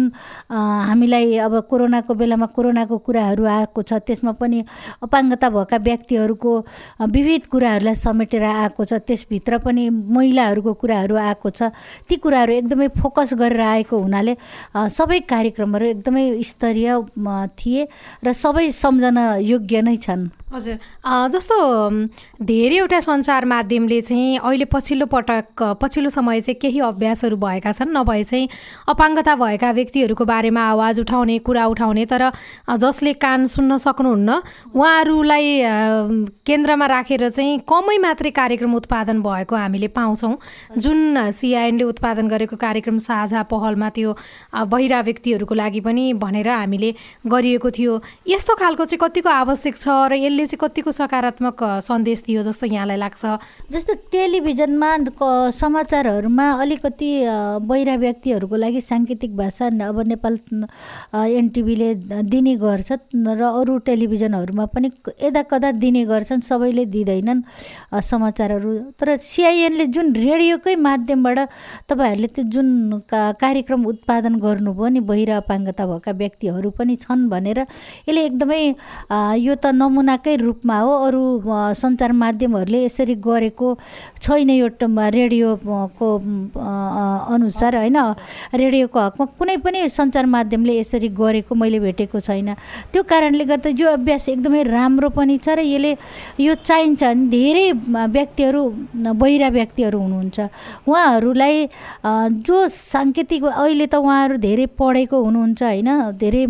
हामीलाई 0.51 1.37
अब 1.47 1.53
कोरोनाको 1.69 2.13
बेलामा 2.13 2.45
कोरोनाको 2.55 2.97
कुराहरू 3.07 3.45
आएको 3.45 3.81
छ 3.81 3.99
त्यसमा 4.05 4.31
पनि 4.37 4.63
अपाङ्गता 5.03 5.49
भएका 5.49 5.77
व्यक्तिहरूको 5.87 6.51
विविध 7.09 7.45
कुराहरूलाई 7.51 7.95
समेटेर 7.97 8.43
आएको 8.43 8.85
छ। 8.85 8.93
त्यसभित्र 9.01 9.57
पनि 9.65 9.89
महिलाहरूको 9.89 10.73
कुराहरू 10.73 11.15
आएको 11.17 11.49
छ। 11.49 11.71
ती 12.07 12.15
कुराहरू 12.17 12.53
एकदमै 12.53 12.87
फोकस 12.99 13.33
गरेर 13.35 13.61
आएको 13.61 13.95
हुनाले 13.97 14.35
सबै 14.75 15.19
कार्यक्रमहरू 15.25 15.85
एकदमै 15.95 16.25
स्तरीय 16.43 16.89
थिए 17.57 17.87
र 18.23 18.33
सबै 18.33 18.69
सम्झन 18.71 19.17
योग्य 19.41 19.81
नै 19.81 19.97
छन्। 19.97 20.29
हजुर। 20.51 20.77
जस्तो 21.31 21.55
धेरैवटा 22.43 22.99
सञ्चार 22.99 23.45
माध्यमले 23.45 24.01
चाहिँ 24.01 24.39
अहिले 24.39 24.65
पछिल्लो 24.67 25.05
पटक 25.07 25.60
पछिल्लो 25.81 26.09
समय 26.09 26.41
चाहिँ 26.41 26.59
केही 26.61 26.79
अभ्यासहरू 26.81 27.37
भएका 27.37 27.71
छन् 27.71 27.93
नभए 27.93 28.23
चाहिँ 28.23 28.47
अपाङ्गता 28.89 29.35
भएका 29.35 29.71
व्यक्तिहरूको 29.71 30.25
बारेमा 30.25 30.61
आवाज 30.71 30.99
उठाउने 30.99 31.37
कुरा 31.39 31.65
उठाउने 31.65 32.05
तर 32.05 32.23
जसले 32.77 33.13
कान 33.13 33.45
सुन्न 33.45 33.77
सक्नुहुन्न 33.77 34.29
उहाँहरूलाई 34.75 35.47
केन्द्रमा 36.45 36.85
राखेर 36.85 37.29
चाहिँ 37.29 37.59
कमै 37.69 37.97
मात्रै 37.97 38.31
कार्यक्रम 38.31 38.75
उत्पादन 38.75 39.21
भएको 39.21 39.55
हामीले 39.55 39.87
पाउँछौँ। 39.95 40.35
जुन 40.77 41.31
सिआइएनले 41.31 41.83
उत्पादन 41.83 42.27
गरेको 42.27 42.55
कार्यक्रम 42.55 42.97
साझा 42.99 43.41
पहलमा 43.51 43.89
त्यो 43.89 44.15
बहिरा 44.67 44.99
व्यक्तिहरूको 45.01 45.55
लागि 45.55 45.79
पनि 45.81 46.13
भनेर 46.13 46.47
हामीले 46.49 46.93
गरिएको 47.27 47.69
थियो। 47.71 48.01
यस्तो 48.27 48.55
खालको 48.55 48.85
चाहिँ 48.85 48.99
कतिको 49.01 49.29
आवश्यक 49.29 49.77
छ 49.77 49.87
र 50.11 50.13
यसले 50.15 50.45
चाहिँ 50.45 50.59
कतिको 50.61 50.91
सकारात्मक 50.91 51.63
सन्देश 51.83 52.23
दियो 52.27 52.43
जस्तो 52.43 52.65
यहाँलाई 52.67 52.97
लाग्छ? 52.97 53.23
जस्तो 53.71 53.93
टेलिभिजनमा 54.11 54.89
समाचारहरूमा 55.49 56.45
अलिकति 56.61 57.09
बहिरा 57.65 57.95
व्यक्तिहरूको 57.95 58.55
लागि 58.55 58.81
साङ्केतिक 58.81 59.35
भाषा 59.37 59.67
अब 59.87 59.99
नेपाल 60.07 60.37
एनटिभीले 61.13 61.89
दिने 62.29 62.55
गर्छ 62.63 62.91
र 63.15 63.41
अरू 63.41 63.77
टेलिभिजनहरूमा 63.87 64.65
पनि 64.73 64.91
यदा 65.23 65.41
कदा 65.51 65.71
दिने 65.81 66.03
गर्छन् 66.05 66.41
सबैले 66.41 66.85
दिँदैनन् 66.93 67.41
समाचारहरू। 67.93 68.71
तर 68.99 69.17
सिआइएनले 69.21 69.85
जुन 69.95 70.13
रेडियोकै 70.15 70.75
माध्यमबाट 70.87 71.39
तपाईँहरूले 71.89 72.27
त्यो 72.35 72.43
जुन 72.53 72.67
का 73.09 73.21
कार्यक्रम 73.41 73.85
उत्पादन 73.85 74.35
गर्नुभयो 74.39 74.87
नि 74.87 74.99
बहिरा 75.09 75.37
अपाङ्गता 75.37 75.85
भएका 75.85 76.11
व्यक्तिहरू 76.21 76.69
पनि 76.77 76.95
छन् 76.95 77.29
भनेर 77.29 77.59
यसले 78.07 78.25
एकदमै 78.25 78.61
यो 79.39 79.55
त 79.55 79.73
नमुनाकै 79.73 80.35
रूपमा 80.45 80.77
हो 80.79 80.91
अरू 81.07 81.23
सञ्चार 81.81 82.11
माध्यमहरूले 82.23 82.83
यसरी 82.85 83.15
गरेको 83.27 83.67
छैन 84.21 84.49
यो 84.51 84.67
रेडियोको 85.31 86.07
अनुसार 87.31 87.75
होइन? 87.75 87.97
रेडियोको 88.53 88.99
हकमा 88.99 89.25
कुनै 89.39 89.57
पनि 89.63 89.79
सञ्चार 89.87 90.25
माध्यमले 90.27 90.73
यसरी 90.79 91.07
गरेको 91.15 91.55
मैले 91.55 91.79
भेटेको 91.79 92.19
छैन। 92.19 92.49
त्यो 92.91 93.01
कारणले 93.07 93.43
गर्दा 93.47 93.69
यो 93.71 93.87
अभ्यास 93.95 94.27
एकदमै 94.29 94.63
राम्रो 94.67 95.09
पनि 95.15 95.37
छ 95.39 95.55
र 95.55 95.63
यसले 95.63 95.91
यो 96.39 96.53
चाहिन्छ 96.67 97.03
भने 97.03 97.27
धेरै 97.31 97.65
व्यक्तिहरू 98.11 98.61
बहिरा 99.21 99.49
व्यक्तिहरू 99.55 99.97
हुनुहुन्छ। 99.99 100.37
उहाँहरूलाई 100.87 101.55
जो 102.47 102.57
साङ्केतिक 102.67 103.43
अहिले 103.45 103.87
त 103.87 103.95
उहाँहरू 103.95 104.35
धेरै 104.37 104.65
पढेको 104.75 105.17
हुनुहुन्छ 105.23 105.61
होइन? 105.63 105.89
धेरै 106.19 106.43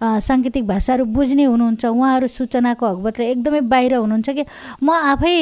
साङ्केतिक 0.00 0.64
भाषाहरू 0.66 1.04
बुझ्ने 1.10 1.44
हुनुहुन्छ। 1.44 1.82
उहाँहरू 1.84 2.26
सूचनाको 2.38 2.84
हकबाट 2.86 3.20
एकदमै 3.20 3.60
बाहिर 3.72 3.94
हुनुहुन्छ 3.98 4.28
कि? 4.30 4.44
म 4.82 4.88
आफै 5.12 5.36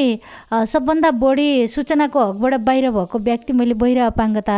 सबभन्दा 0.73 1.11
बढी 1.21 1.51
सूचनाको 1.69 2.19
हकबाट 2.31 2.55
बाहिर 2.71 2.91
भएको 2.91 3.19
व्यक्ति 3.19 3.53
मैले 3.53 3.75
बहिर 3.75 3.99
अपाङ्गता 4.07 4.57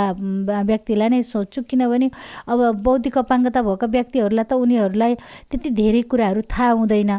व्यक्तिलाई 0.68 1.08
नै 1.08 1.22
सोध्छु 1.24 1.62
किनभने 1.64 2.10
अब 2.52 2.60
बौद्धिक 2.84 3.18
अपाङ्गता 3.18 3.60
भएको 3.62 3.86
व्यक्तिहरूलाई 3.88 4.44
त 4.44 4.52
उनीहरूलाई 4.52 5.14
त्यति 5.50 5.70
धेरै 5.72 6.02
कुराहरू 6.12 6.40
थाहा 6.52 6.70
हुँदैन। 6.76 7.12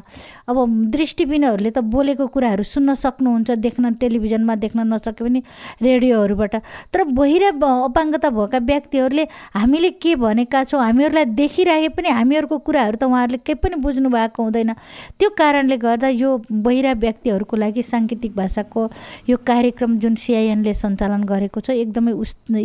अब 0.49 0.57
दृष्टिबिनहरूले 0.93 1.71
त 1.71 1.79
बोलेको 1.89 2.27
कुराहरू 2.35 2.63
सुन्न 2.63 2.93
सक्नुहुन्छ 2.93 3.51
देख्न 3.65 3.93
टेलिभिजनमा 3.97 4.55
देख्न 4.55 4.79
नसके 4.93 5.23
पनि 5.23 5.41
रेडियोहरूबाट। 5.81 6.55
तर 6.93 7.03
बहिर 7.17 7.43
अपाङ्गता 7.53 8.29
भएका 8.29 8.59
व्यक्तिहरूले 8.69 9.23
हामीले 9.55 9.89
के 10.03 10.15
भनेका 10.15 10.63
छौँ 10.69 10.81
हामीहरूलाई 10.83 11.25
देखिरहे 11.33 11.89
पनि 11.97 12.09
हामीहरूको 12.19 12.57
कुराहरू 12.67 12.95
त 12.97 13.03
उहाँहरूले 13.09 13.39
केही 13.41 13.59
पनि 13.63 13.75
बुझ्नु 13.81 14.09
भएको 14.09 14.43
हुँदैन। 14.43 14.73
त्यो 15.17 15.29
कारणले 15.39 15.77
गर्दा 15.77 16.07
यो 16.13 16.29
बहिरा 16.51 16.93
व्यक्तिहरूको 17.01 17.55
लागि 17.57 17.83
साङ्केतिक 17.83 18.35
भाषाको 18.35 18.81
यो 19.29 19.37
कार्यक्रम 19.47 19.97
जुन 19.99 20.15
सिआइएनले 20.15 20.73
सञ्चालन 20.83 21.23
गरेको 21.23 21.59
छ 21.59 21.71
एकदमै 21.73 22.13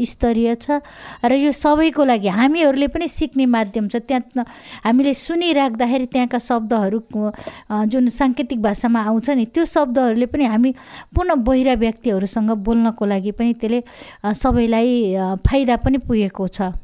स्तरीय 0.05 0.55
छ। 0.59 0.83
र 1.23 1.33
यो 1.39 1.53
सबैको 1.55 2.03
लागि 2.05 2.29
हामीहरूले 2.29 2.89
पनि 2.91 3.07
सिक्ने 3.09 3.47
माध्यम 3.47 3.89
छ। 3.89 4.03
त्यहाँ 4.03 4.45
हामीले 4.85 5.15
सुनिराख्दाखेरि 5.15 6.07
त्यहाँका 6.13 6.39
शब्दहरू 6.39 6.99
जुन 7.89 8.09
साङ्केतिक 8.11 8.59
भाषामा 8.63 9.01
आउँछ 9.09 9.31
नि 9.31 9.45
त्यो 9.55 9.65
शब्दहरूले 9.65 10.27
पनि 10.27 10.45
हामी 10.45 10.71
पुनः 11.15 11.35
बहिरा 11.47 11.75
व्यक्तिहरूसँग 11.79 12.51
बोल्नको 12.67 13.05
लागि 13.07 13.33
पनि 13.39 13.53
त्यसले 13.61 13.81
सबैलाई 14.35 14.91
फाइदा 15.47 15.77
पनि 15.85 15.99
पुगेको 16.03 16.45
छ। 16.49 16.75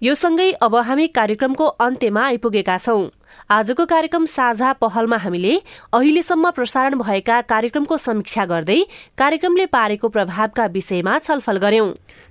यो 0.00 0.14
सँगै 0.14 0.50
अब 0.64 0.74
हामी 0.88 1.06
कार्यक्रमको 1.12 1.64
अन्त्यमा 1.84 2.22
आइपुगेका 2.26 2.76
छौं। 2.78 3.02
आजको 3.50 3.84
कार्यक्रम 3.84 4.24
साझा 4.30 4.72
पहलमा 4.78 5.16
हामीले 5.18 5.54
अहिलेसम्म 5.92 6.50
प्रसारण 6.54 6.94
भएका 6.98 7.40
कार्यक्रमको 7.50 7.96
समीक्षा 7.98 8.44
गर्दै 8.46 8.78
कार्यक्रमले 9.18 9.64
पारेको 9.66 10.08
प्रभावका 10.08 10.66
विषयमा 10.70 11.16
छलफल 11.18 11.56
गर्यौं। 11.58 11.88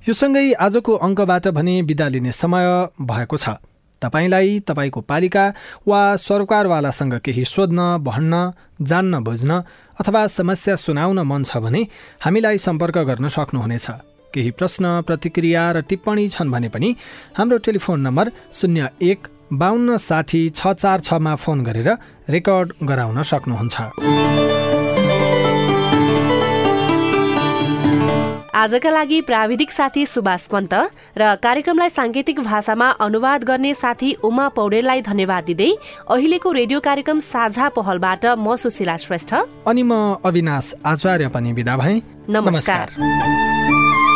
यो 0.08 0.14
सँगै 0.16 0.44
आजको 0.58 0.94
अङ्कबाट 0.98 1.48
भने 1.52 1.74
विदा 1.84 2.08
लिने 2.08 2.32
समय 2.34 2.68
भएको 3.04 3.38
छ। 3.38 3.60
तपाईँलाई 4.02 4.60
तपाईँको 4.64 5.02
पालिका 5.04 5.44
वा 5.84 6.00
सरकारवालासँग 6.18 7.16
केही 7.20 7.44
सोध्न 7.46 8.00
भन्न 8.00 8.40
जान्न 8.82 9.20
बुझ्न 9.20 9.52
अथवा 10.00 10.22
समस्या 10.30 10.76
सुनाउन 10.78 11.20
मन 11.28 11.44
छ 11.44 11.60
भने 11.60 11.82
हामीलाई 12.24 12.58
सम्पर्क 12.58 12.98
गर्न 13.10 13.28
सक्नुहुनेछ। 13.28 13.88
केही 14.32 14.52
प्रश्न 14.56 15.02
प्रतिक्रिया 15.04 15.64
र 15.72 15.82
टिप्पणी 15.84 16.28
छन् 16.30 16.52
भने 16.52 16.70
पनि 16.72 16.96
हाम्रो 17.36 17.58
टेलिफोन 17.68 18.08
नम्बर 18.08 18.32
शून्य 18.54 18.90
एक 19.04 19.28
बाहन्न 19.52 19.98
साठी 19.98 20.42
छ 20.52 20.74
चार 20.74 21.00
छमा 21.02 21.36
फोन 21.36 21.64
गरेर 21.64 21.90
रेकर्ड 22.30 22.74
गराउन 22.84 23.22
सक्नुहुन्छ। 23.24 23.76
आजका 28.56 28.90
लागि 28.90 29.20
प्राविधिक 29.22 29.72
साथी 29.72 30.06
सुभाष 30.06 30.48
पन्त 30.48 30.74
र 31.18 31.36
कार्यक्रमलाई 31.42 31.90
साङ्केतिक 31.90 32.40
भाषामा 32.40 32.88
अनुवाद 33.00 33.44
गर्ने 33.44 33.74
साथी 33.74 34.10
उमा 34.22 34.48
पौडेललाई 34.52 35.02
धन्यवाद 35.02 35.44
दिँदै 35.46 35.72
अहिलेको 36.10 36.52
रेडियो 36.52 36.80
कार्यक्रम 36.80 37.20
साझा 37.24 37.70
पहलबाट 37.72 38.26
म 38.38 38.56
सुशीला 38.56 38.98
श्रेष्ठ। 39.00 39.34
अनि 39.66 39.84
म 39.84 40.22
अविनाश 40.22 40.74
आचार्य 40.86 41.28
पनि 41.32 41.54
विदा 41.54 41.78
भए। 41.78 41.96
नमस्कार, 42.30 42.90
नमस्कार। 43.00 44.09